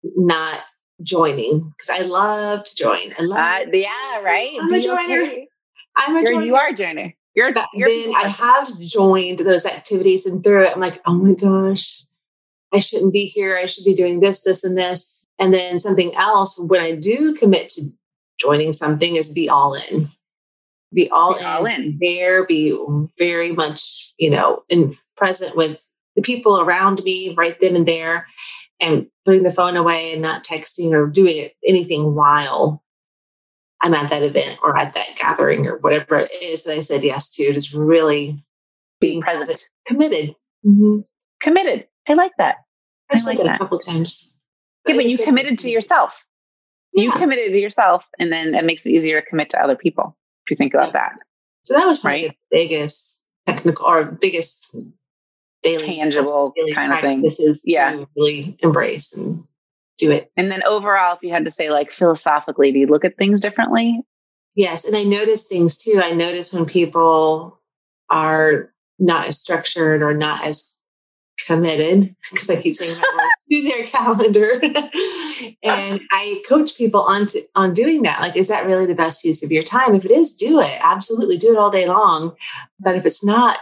not 0.02 0.60
joining 1.02 1.70
because 1.70 1.90
I 1.90 2.00
love 2.00 2.64
to 2.64 2.76
join. 2.76 3.14
I 3.18 3.22
love 3.22 3.38
uh, 3.38 3.70
yeah, 3.72 4.20
right. 4.22 4.56
I'm 4.60 4.72
a 4.72 4.80
joiner. 4.80 5.22
Okay. 5.22 5.48
I'm 5.96 6.16
a 6.16 6.28
joiner. 6.28 6.42
You 6.42 6.56
are 6.56 6.68
a 6.68 6.74
joiner. 6.74 7.14
You're, 7.34 7.52
you're 7.74 7.88
then 7.88 8.14
I 8.16 8.28
have 8.28 8.78
joined 8.80 9.38
those 9.38 9.64
activities 9.64 10.26
and 10.26 10.42
through 10.42 10.64
it, 10.64 10.72
I'm 10.72 10.80
like, 10.80 11.00
oh 11.06 11.14
my 11.14 11.34
gosh, 11.34 12.04
I 12.72 12.80
shouldn't 12.80 13.12
be 13.12 13.24
here. 13.24 13.56
I 13.56 13.66
should 13.66 13.84
be 13.84 13.94
doing 13.94 14.20
this, 14.20 14.42
this, 14.42 14.64
and 14.64 14.76
this. 14.76 15.26
And 15.38 15.54
then 15.54 15.78
something 15.78 16.14
else, 16.16 16.58
when 16.58 16.80
I 16.80 16.92
do 16.96 17.34
commit 17.34 17.68
to 17.70 17.82
joining 18.38 18.72
something, 18.72 19.16
is 19.16 19.32
be 19.32 19.48
all 19.48 19.74
in 19.74 20.10
be 20.92 21.08
all, 21.10 21.34
be 21.34 21.40
in, 21.40 21.46
all 21.46 21.66
in 21.66 21.98
there, 22.00 22.44
be 22.44 22.78
very 23.18 23.52
much, 23.52 24.12
you 24.18 24.30
know, 24.30 24.62
in 24.68 24.90
present 25.16 25.56
with 25.56 25.88
the 26.16 26.22
people 26.22 26.60
around 26.60 27.02
me 27.04 27.34
right 27.36 27.56
then 27.60 27.76
and 27.76 27.86
there 27.86 28.26
and 28.80 29.06
putting 29.24 29.42
the 29.42 29.50
phone 29.50 29.76
away 29.76 30.12
and 30.12 30.22
not 30.22 30.44
texting 30.44 30.92
or 30.92 31.06
doing 31.06 31.50
anything 31.66 32.14
while 32.14 32.82
I'm 33.82 33.94
at 33.94 34.10
that 34.10 34.22
event 34.22 34.58
or 34.62 34.76
at 34.76 34.94
that 34.94 35.16
gathering 35.16 35.66
or 35.66 35.78
whatever 35.78 36.18
it 36.18 36.30
is 36.42 36.64
that 36.64 36.76
I 36.76 36.80
said 36.80 37.02
yes 37.02 37.30
to, 37.36 37.52
just 37.52 37.72
really 37.72 38.44
being 39.00 39.20
present, 39.20 39.68
committed. 39.86 40.34
Mm-hmm. 40.64 41.00
Committed. 41.40 41.86
I 42.08 42.14
like 42.14 42.32
that. 42.38 42.56
I, 43.10 43.18
I 43.18 43.24
like 43.24 43.38
that 43.38 43.56
a 43.56 43.58
couple 43.58 43.78
times. 43.78 44.36
Yeah, 44.86 44.96
but 44.96 45.06
you 45.06 45.18
committed 45.18 45.58
to 45.60 45.70
yourself. 45.70 46.24
Yeah. 46.92 47.04
You 47.04 47.12
committed 47.12 47.52
to 47.52 47.58
yourself, 47.58 48.04
and 48.18 48.32
then 48.32 48.54
it 48.54 48.64
makes 48.64 48.84
it 48.84 48.90
easier 48.90 49.20
to 49.20 49.26
commit 49.26 49.50
to 49.50 49.62
other 49.62 49.76
people 49.76 50.16
If 50.44 50.50
you 50.50 50.56
think 50.56 50.74
about 50.74 50.92
that. 50.94 51.12
So 51.62 51.74
that 51.74 51.86
was 51.86 52.04
right. 52.04 52.36
biggest 52.50 53.22
technical 53.46 53.86
or 53.86 54.04
biggest 54.04 54.74
daily 55.62 55.84
tangible 55.84 56.52
daily 56.56 56.72
kind 56.72 56.92
of 56.92 57.00
thing. 57.00 57.22
This 57.22 57.40
is 57.40 57.62
yeah, 57.64 58.04
really 58.16 58.56
embrace 58.60 59.16
and 59.16 59.44
do 59.98 60.10
it. 60.10 60.30
And 60.36 60.50
then 60.50 60.62
overall, 60.64 61.14
if 61.14 61.22
you 61.22 61.30
had 61.30 61.44
to 61.44 61.50
say 61.50 61.70
like 61.70 61.92
philosophically, 61.92 62.72
do 62.72 62.78
you 62.78 62.86
look 62.86 63.04
at 63.04 63.16
things 63.16 63.40
differently? 63.40 64.00
Yes, 64.54 64.84
and 64.84 64.96
I 64.96 65.04
notice 65.04 65.46
things 65.46 65.76
too. 65.76 66.00
I 66.02 66.10
notice 66.10 66.52
when 66.52 66.66
people 66.66 67.60
are 68.08 68.72
not 68.98 69.28
as 69.28 69.38
structured 69.38 70.02
or 70.02 70.12
not 70.14 70.44
as 70.44 70.76
committed 71.46 72.14
because 72.30 72.50
I 72.50 72.60
keep 72.60 72.76
saying 72.76 72.94
that 72.94 73.12
word 73.12 73.28
to 73.50 73.62
their 73.62 73.86
calendar. 73.86 74.60
and 75.62 76.00
I 76.10 76.42
coach 76.48 76.76
people 76.76 77.02
on 77.02 77.26
to, 77.26 77.42
on 77.54 77.72
doing 77.72 78.02
that. 78.02 78.20
Like, 78.20 78.36
is 78.36 78.48
that 78.48 78.66
really 78.66 78.86
the 78.86 78.94
best 78.94 79.24
use 79.24 79.42
of 79.42 79.52
your 79.52 79.62
time? 79.62 79.94
If 79.94 80.04
it 80.04 80.10
is, 80.10 80.34
do 80.34 80.60
it. 80.60 80.78
Absolutely, 80.82 81.38
do 81.38 81.52
it 81.52 81.58
all 81.58 81.70
day 81.70 81.86
long. 81.86 82.36
But 82.78 82.96
if 82.96 83.06
it's 83.06 83.24
not, 83.24 83.58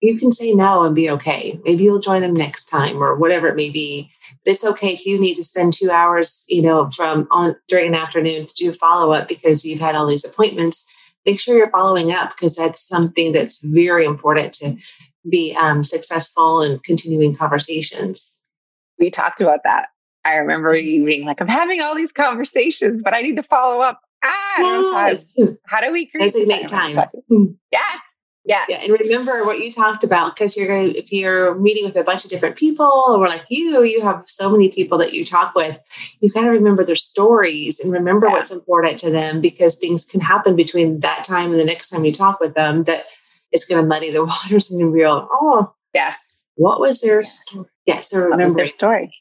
you 0.00 0.18
can 0.18 0.32
say 0.32 0.52
no 0.52 0.82
and 0.84 0.94
be 0.94 1.10
okay. 1.10 1.60
Maybe 1.64 1.84
you'll 1.84 2.00
join 2.00 2.22
them 2.22 2.34
next 2.34 2.66
time 2.66 3.02
or 3.02 3.16
whatever 3.16 3.48
it 3.48 3.56
may 3.56 3.70
be. 3.70 4.10
But 4.44 4.52
it's 4.52 4.64
okay 4.64 4.94
if 4.94 5.04
you 5.04 5.20
need 5.20 5.34
to 5.34 5.44
spend 5.44 5.74
two 5.74 5.90
hours, 5.90 6.44
you 6.48 6.62
know, 6.62 6.90
from 6.90 7.28
on 7.30 7.56
during 7.68 7.88
an 7.88 7.94
afternoon 7.94 8.46
to 8.46 8.54
do 8.54 8.72
follow 8.72 9.12
up 9.12 9.28
because 9.28 9.64
you've 9.64 9.80
had 9.80 9.94
all 9.94 10.06
these 10.06 10.24
appointments. 10.24 10.90
Make 11.26 11.38
sure 11.38 11.56
you're 11.56 11.70
following 11.70 12.12
up 12.12 12.30
because 12.30 12.56
that's 12.56 12.80
something 12.80 13.32
that's 13.32 13.62
very 13.62 14.06
important 14.06 14.54
to 14.54 14.76
be 15.28 15.54
um, 15.60 15.84
successful 15.84 16.62
and 16.62 16.82
continuing 16.82 17.36
conversations. 17.36 18.42
We 18.98 19.10
talked 19.10 19.42
about 19.42 19.60
that. 19.64 19.88
I 20.24 20.36
remember 20.36 20.74
you 20.74 21.04
being 21.04 21.26
like, 21.26 21.40
I'm 21.40 21.48
having 21.48 21.82
all 21.82 21.94
these 21.94 22.12
conversations, 22.12 23.02
but 23.02 23.14
I 23.14 23.20
need 23.20 23.36
to 23.36 23.42
follow 23.42 23.80
up. 23.80 24.00
Ah, 24.22 25.08
yes. 25.08 25.38
How 25.66 25.80
do 25.80 25.92
we 25.92 26.06
create 26.06 26.32
time? 26.68 26.94
time. 26.94 27.08
Hmm. 27.28 27.44
Yeah. 28.44 28.64
Yeah. 28.68 28.76
Yeah. 28.80 28.84
And 28.84 29.00
remember 29.00 29.44
what 29.44 29.58
you 29.58 29.70
talked 29.70 30.02
about 30.02 30.34
because 30.34 30.56
you're 30.56 30.66
going 30.66 30.92
to, 30.92 30.98
if 30.98 31.12
you're 31.12 31.54
meeting 31.56 31.84
with 31.84 31.96
a 31.96 32.04
bunch 32.04 32.24
of 32.24 32.30
different 32.30 32.56
people 32.56 32.86
or 32.86 33.26
like 33.26 33.44
you, 33.50 33.82
you 33.82 34.02
have 34.02 34.22
so 34.26 34.50
many 34.50 34.70
people 34.70 34.98
that 34.98 35.12
you 35.12 35.24
talk 35.24 35.54
with, 35.54 35.82
you've 36.20 36.34
got 36.34 36.44
to 36.44 36.50
remember 36.50 36.84
their 36.84 36.96
stories 36.96 37.80
and 37.80 37.92
remember 37.92 38.26
yeah. 38.26 38.32
what's 38.32 38.50
important 38.50 38.98
to 39.00 39.10
them 39.10 39.40
because 39.40 39.78
things 39.78 40.04
can 40.04 40.20
happen 40.20 40.56
between 40.56 41.00
that 41.00 41.24
time 41.24 41.50
and 41.50 41.60
the 41.60 41.64
next 41.64 41.90
time 41.90 42.04
you 42.04 42.12
talk 42.12 42.40
with 42.40 42.54
them 42.54 42.84
that 42.84 43.04
it's 43.52 43.64
going 43.64 43.82
to 43.82 43.86
muddy 43.86 44.10
the 44.10 44.24
waters 44.44 44.70
and 44.70 44.80
be 44.80 44.84
real. 44.84 45.28
Oh, 45.30 45.72
yes. 45.92 46.48
What 46.54 46.80
was 46.80 47.00
their 47.00 47.22
story? 47.22 47.66
Yes, 47.86 48.14
I 48.14 48.18
remember 48.18 48.54
their 48.54 48.68
story. 48.68 49.12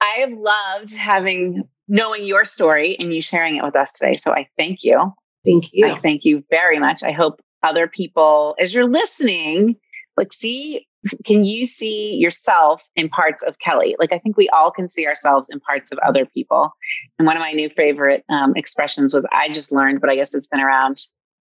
I 0.00 0.20
have 0.20 0.32
loved 0.32 0.94
having 0.94 1.68
knowing 1.88 2.24
your 2.24 2.44
story 2.44 2.96
and 2.98 3.12
you 3.12 3.22
sharing 3.22 3.56
it 3.56 3.64
with 3.64 3.76
us 3.76 3.92
today. 3.92 4.16
So 4.16 4.32
I 4.32 4.48
thank 4.56 4.82
you. 4.82 5.12
Thank 5.44 5.72
you. 5.72 5.86
I 5.86 5.98
thank 5.98 6.24
you 6.24 6.44
very 6.50 6.78
much. 6.78 7.02
I 7.02 7.12
hope 7.12 7.40
other 7.62 7.86
people, 7.88 8.54
as 8.58 8.74
you're 8.74 8.88
listening, 8.88 9.76
like 10.16 10.32
see, 10.32 10.86
can 11.24 11.44
you 11.44 11.66
see 11.66 12.14
yourself 12.14 12.82
in 12.96 13.08
parts 13.08 13.42
of 13.42 13.58
Kelly? 13.58 13.96
Like 13.98 14.12
I 14.12 14.18
think 14.18 14.36
we 14.36 14.48
all 14.48 14.70
can 14.70 14.88
see 14.88 15.06
ourselves 15.06 15.48
in 15.50 15.60
parts 15.60 15.92
of 15.92 15.98
other 15.98 16.26
people. 16.26 16.70
And 17.18 17.26
one 17.26 17.36
of 17.36 17.40
my 17.40 17.52
new 17.52 17.70
favorite 17.70 18.24
um, 18.28 18.54
expressions 18.56 19.14
was 19.14 19.24
I 19.32 19.52
just 19.52 19.72
learned, 19.72 20.00
but 20.00 20.10
I 20.10 20.16
guess 20.16 20.34
it's 20.34 20.48
been 20.48 20.60
around 20.60 20.98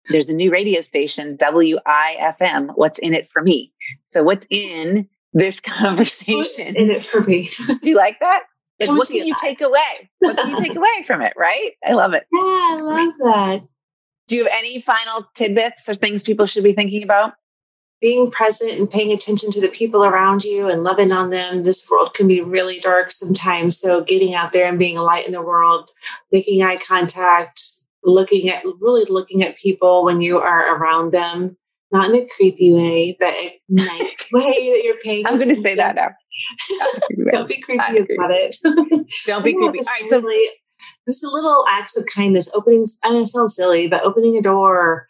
there's 0.10 0.29
a 0.29 0.34
new 0.34 0.49
radio 0.49 0.82
station, 0.82 1.38
WIFM. 1.38 2.71
What's 2.75 2.99
in 2.99 3.13
it 3.13 3.32
for 3.32 3.41
me? 3.41 3.71
So, 4.05 4.23
what's 4.23 4.47
in 4.49 5.08
this 5.34 5.60
conversation? 5.62 6.38
What's 6.38 6.60
in 6.60 6.89
it 6.89 7.05
for 7.05 7.21
me? 7.21 7.49
Do 7.67 7.89
you 7.89 7.95
like 7.95 8.19
that? 8.19 8.43
Like, 8.79 8.89
what 8.89 9.08
can 9.08 9.27
you 9.27 9.36
take 9.41 9.62
away? 9.62 10.10
What 10.19 10.38
can 10.38 10.49
you 10.51 10.58
take 10.58 10.75
away 10.75 11.03
from 11.05 11.21
it? 11.21 11.34
Right? 11.36 11.71
I 11.86 11.93
love 11.93 12.13
it. 12.13 12.25
Yeah, 12.32 12.39
I 12.39 12.79
love 12.82 13.13
that. 13.19 13.67
Do 14.29 14.37
you 14.37 14.43
have 14.43 14.53
any 14.57 14.79
final 14.81 15.27
tidbits 15.35 15.89
or 15.89 15.95
things 15.95 16.23
people 16.23 16.45
should 16.45 16.63
be 16.63 16.73
thinking 16.73 17.03
about? 17.03 17.33
Being 18.01 18.31
present 18.31 18.79
and 18.79 18.89
paying 18.89 19.11
attention 19.11 19.51
to 19.51 19.59
the 19.59 19.67
people 19.67 20.05
around 20.05 20.45
you 20.45 20.69
and 20.69 20.83
loving 20.83 21.11
on 21.11 21.31
them. 21.31 21.63
This 21.63 21.85
world 21.89 22.13
can 22.13 22.27
be 22.27 22.39
really 22.39 22.79
dark 22.79 23.11
sometimes. 23.11 23.77
So, 23.77 24.01
getting 24.01 24.33
out 24.33 24.53
there 24.53 24.67
and 24.67 24.79
being 24.79 24.97
a 24.97 25.03
light 25.03 25.25
in 25.25 25.33
the 25.33 25.41
world, 25.41 25.89
making 26.31 26.63
eye 26.63 26.77
contact, 26.77 27.61
looking 28.05 28.47
at 28.49 28.63
really 28.79 29.03
looking 29.09 29.43
at 29.43 29.57
people 29.57 30.05
when 30.05 30.21
you 30.21 30.39
are 30.39 30.77
around 30.77 31.11
them 31.11 31.57
not 31.91 32.09
in 32.09 32.15
a 32.15 32.27
creepy 32.35 32.73
way, 32.73 33.17
but 33.19 33.33
a 33.33 33.59
nice 33.67 34.25
way 34.31 34.43
that 34.43 34.81
you're 34.83 34.99
paying. 35.03 35.25
I'm 35.25 35.37
going 35.37 35.49
to 35.49 35.55
say 35.55 35.75
that 35.75 35.95
now. 35.95 36.09
Don't 37.31 37.47
be 37.47 37.61
creepy 37.61 37.97
about 37.97 38.31
it. 38.31 38.55
Don't 39.25 39.43
be 39.43 39.53
creepy. 39.55 39.79
All 39.79 39.85
right, 39.85 40.09
so 40.09 40.21
just 41.07 41.23
little 41.23 41.65
acts 41.69 41.97
of 41.97 42.05
kindness, 42.05 42.49
opening. 42.55 42.85
I 43.03 43.09
know 43.09 43.21
it 43.21 43.27
sounds 43.27 43.55
silly, 43.55 43.87
but 43.87 44.03
opening 44.03 44.37
a 44.37 44.41
door, 44.41 45.07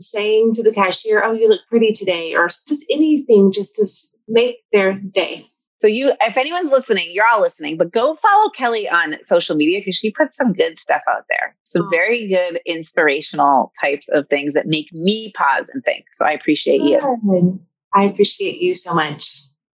saying 0.00 0.54
to 0.54 0.62
the 0.62 0.72
cashier, 0.72 1.22
"Oh, 1.24 1.32
you 1.32 1.48
look 1.48 1.62
pretty 1.68 1.92
today," 1.92 2.34
or 2.34 2.46
just 2.46 2.84
anything, 2.90 3.52
just 3.52 3.76
to 3.76 3.86
make 4.28 4.64
their 4.72 4.94
day. 4.94 5.46
So 5.84 5.88
you, 5.88 6.14
if 6.22 6.38
anyone's 6.38 6.70
listening, 6.70 7.08
you're 7.10 7.26
all 7.26 7.42
listening, 7.42 7.76
but 7.76 7.92
go 7.92 8.16
follow 8.16 8.48
Kelly 8.48 8.88
on 8.88 9.16
social 9.22 9.54
media 9.54 9.80
because 9.80 9.96
she 9.96 10.10
puts 10.10 10.34
some 10.34 10.54
good 10.54 10.78
stuff 10.78 11.02
out 11.10 11.24
there. 11.28 11.54
Some 11.64 11.82
oh. 11.82 11.88
very 11.90 12.26
good 12.26 12.58
inspirational 12.64 13.70
types 13.78 14.08
of 14.08 14.26
things 14.28 14.54
that 14.54 14.66
make 14.66 14.90
me 14.94 15.32
pause 15.36 15.68
and 15.68 15.84
think. 15.84 16.06
So 16.12 16.24
I 16.24 16.30
appreciate 16.30 16.78
good. 16.78 16.88
you. 16.88 17.60
I 17.92 18.04
appreciate 18.04 18.62
you 18.62 18.74
so 18.74 18.94
much. 18.94 19.36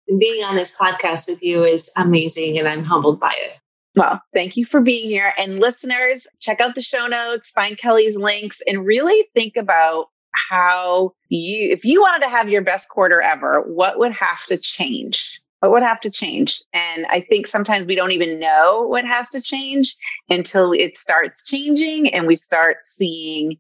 And 0.08 0.20
being 0.20 0.44
on 0.44 0.56
this 0.56 0.78
podcast 0.78 1.28
with 1.28 1.42
you 1.42 1.64
is 1.64 1.90
amazing 1.98 2.60
and 2.60 2.68
I'm 2.68 2.84
humbled 2.84 3.20
by 3.20 3.34
it. 3.36 3.60
Well, 3.96 4.22
thank 4.34 4.58
you 4.58 4.66
for 4.66 4.82
being 4.82 5.10
here. 5.10 5.32
And 5.38 5.60
listeners, 5.60 6.28
check 6.40 6.60
out 6.60 6.76
the 6.76 6.82
show 6.82 7.08
notes, 7.08 7.52
find 7.52 7.78
Kelly's 7.78 8.18
links, 8.18 8.62
and 8.66 8.86
really 8.86 9.26
think 9.34 9.56
about 9.56 10.08
how 10.50 11.14
you, 11.30 11.72
if 11.72 11.86
you 11.86 12.02
wanted 12.02 12.26
to 12.26 12.30
have 12.30 12.50
your 12.50 12.62
best 12.62 12.90
quarter 12.90 13.22
ever, 13.22 13.62
what 13.62 13.98
would 13.98 14.12
have 14.12 14.46
to 14.48 14.58
change? 14.58 15.42
What 15.62 15.72
would 15.72 15.84
have 15.84 16.02
to 16.02 16.12
change? 16.12 16.62
And 16.74 17.06
I 17.06 17.22
think 17.22 17.48
sometimes 17.48 17.86
we 17.86 17.96
don't 17.96 18.12
even 18.12 18.40
know 18.40 18.86
what 18.88 19.06
has 19.06 19.30
to 19.32 19.42
change 19.42 19.96
until 20.30 20.74
it 20.74 20.98
starts 20.98 21.48
changing 21.48 22.14
and 22.14 22.28
we 22.28 22.36
start 22.36 22.78
seeing 22.84 23.58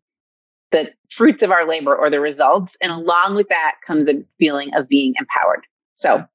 the 0.71 0.89
fruits 1.10 1.43
of 1.43 1.52
our 1.52 1.65
labor 1.65 1.95
or 1.95 2.10
the 2.10 2.19
results. 2.19 2.78
And 2.82 2.91
along 2.91 3.36
with 3.36 3.48
that 3.50 3.76
comes 3.88 4.10
a 4.10 4.24
feeling 4.38 4.74
of 4.74 4.89
being 4.89 5.13
empowered. 5.17 5.65
So 5.93 6.26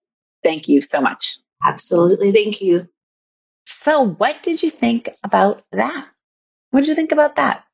thank 0.42 0.68
you 0.68 0.80
so 0.80 1.02
much. 1.02 1.38
Absolutely. 1.62 2.32
Thank 2.32 2.62
you. 2.62 2.88
So, 3.70 4.04
what 4.04 4.42
did 4.42 4.62
you 4.62 4.70
think 4.70 5.08
about 5.22 5.62
that? 5.72 6.08
What 6.70 6.80
did 6.80 6.88
you 6.88 6.94
think 6.94 7.12
about 7.12 7.36
that? 7.36 7.64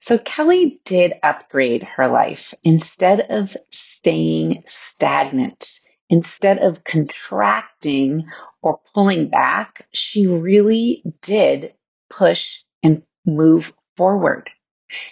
So, 0.00 0.16
Kelly 0.16 0.80
did 0.84 1.14
upgrade 1.22 1.82
her 1.82 2.08
life 2.08 2.54
instead 2.62 3.20
of 3.30 3.56
staying 3.70 4.62
stagnant 4.66 5.66
instead 6.08 6.58
of 6.58 6.84
contracting 6.84 8.26
or 8.62 8.80
pulling 8.94 9.28
back, 9.28 9.86
she 9.92 10.26
really 10.26 11.02
did 11.22 11.74
push 12.08 12.62
and 12.82 13.02
move 13.26 13.72
forward. 13.96 14.50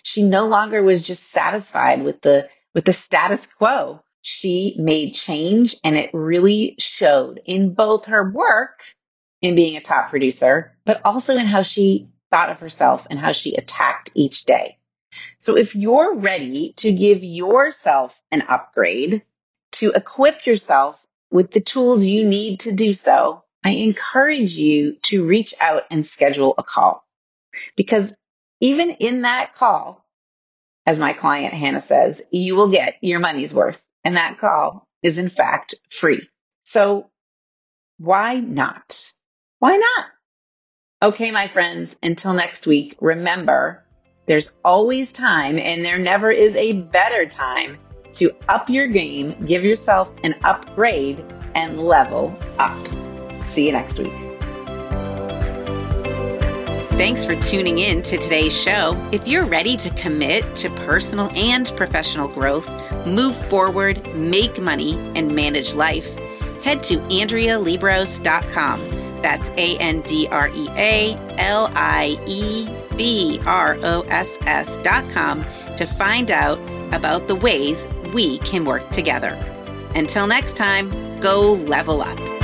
She 0.04 0.22
no 0.22 0.46
longer 0.46 0.82
was 0.82 1.02
just 1.02 1.30
satisfied 1.30 2.04
with 2.04 2.20
the 2.20 2.48
with 2.74 2.84
the 2.84 2.92
status 2.92 3.46
quo. 3.46 4.00
She 4.20 4.76
made 4.78 5.14
change 5.14 5.74
and 5.82 5.96
it 5.96 6.10
really 6.12 6.76
showed 6.78 7.40
in 7.44 7.74
both 7.74 8.06
her 8.06 8.30
work 8.30 8.78
in 9.42 9.54
being 9.54 9.76
a 9.76 9.82
top 9.82 10.10
producer, 10.10 10.72
but 10.84 11.00
also 11.04 11.36
in 11.36 11.46
how 11.46 11.62
she 11.62 12.08
thought 12.30 12.50
of 12.50 12.60
herself 12.60 13.06
and 13.10 13.18
how 13.18 13.32
she 13.32 13.54
attacked 13.56 14.10
each 14.14 14.44
day. 14.44 14.78
So 15.38 15.56
if 15.56 15.74
you're 15.74 16.16
ready 16.16 16.72
to 16.78 16.92
give 16.92 17.22
yourself 17.22 18.18
an 18.30 18.42
upgrade, 18.48 19.22
to 19.72 19.90
equip 19.90 20.46
yourself 20.46 21.04
with 21.30 21.50
the 21.50 21.60
tools 21.60 22.04
you 22.04 22.24
need 22.24 22.60
to 22.60 22.72
do 22.72 22.94
so, 22.94 23.42
I 23.64 23.70
encourage 23.70 24.52
you 24.52 24.96
to 25.04 25.24
reach 25.24 25.54
out 25.60 25.84
and 25.90 26.06
schedule 26.06 26.54
a 26.56 26.62
call. 26.62 27.04
Because 27.76 28.14
even 28.60 28.90
in 28.90 29.22
that 29.22 29.54
call, 29.54 30.04
as 30.86 31.00
my 31.00 31.12
client 31.12 31.54
Hannah 31.54 31.80
says, 31.80 32.22
you 32.30 32.54
will 32.54 32.70
get 32.70 32.96
your 33.02 33.20
money's 33.20 33.54
worth. 33.54 33.84
And 34.04 34.16
that 34.16 34.38
call 34.38 34.86
is 35.02 35.18
in 35.18 35.30
fact 35.30 35.74
free. 35.90 36.28
So 36.64 37.10
why 37.98 38.36
not? 38.36 39.12
Why 39.62 39.76
not? 39.76 40.06
Okay, 41.02 41.30
my 41.30 41.46
friends, 41.46 41.96
until 42.02 42.32
next 42.32 42.66
week, 42.66 42.96
remember 43.00 43.84
there's 44.26 44.56
always 44.64 45.12
time 45.12 45.56
and 45.56 45.84
there 45.84 46.00
never 46.00 46.32
is 46.32 46.56
a 46.56 46.72
better 46.72 47.26
time 47.26 47.78
to 48.14 48.32
up 48.48 48.68
your 48.68 48.88
game, 48.88 49.36
give 49.46 49.62
yourself 49.62 50.10
an 50.24 50.34
upgrade, 50.42 51.24
and 51.54 51.78
level 51.78 52.36
up. 52.58 52.76
See 53.46 53.66
you 53.66 53.72
next 53.72 54.00
week. 54.00 54.12
Thanks 56.98 57.24
for 57.24 57.36
tuning 57.36 57.78
in 57.78 58.02
to 58.02 58.16
today's 58.16 58.60
show. 58.60 59.00
If 59.12 59.28
you're 59.28 59.46
ready 59.46 59.76
to 59.76 59.90
commit 59.90 60.56
to 60.56 60.70
personal 60.70 61.30
and 61.36 61.72
professional 61.76 62.26
growth, 62.26 62.68
move 63.06 63.36
forward, 63.48 64.12
make 64.16 64.60
money, 64.60 64.94
and 65.14 65.36
manage 65.36 65.74
life, 65.74 66.12
head 66.64 66.82
to 66.82 66.98
AndreaLiebross.com. 66.98 69.11
That's 69.22 69.50
A 69.50 69.78
N 69.78 70.00
D 70.02 70.28
R 70.28 70.48
E 70.48 70.68
A 70.70 71.14
L 71.38 71.70
I 71.74 72.18
E 72.26 72.68
B 72.96 73.40
R 73.46 73.76
O 73.82 74.02
S 74.08 74.38
S.com 74.42 75.44
to 75.76 75.86
find 75.86 76.30
out 76.30 76.58
about 76.92 77.28
the 77.28 77.34
ways 77.34 77.86
we 78.12 78.38
can 78.38 78.64
work 78.64 78.88
together. 78.90 79.38
Until 79.94 80.26
next 80.26 80.56
time, 80.56 81.20
go 81.20 81.52
level 81.52 82.02
up. 82.02 82.41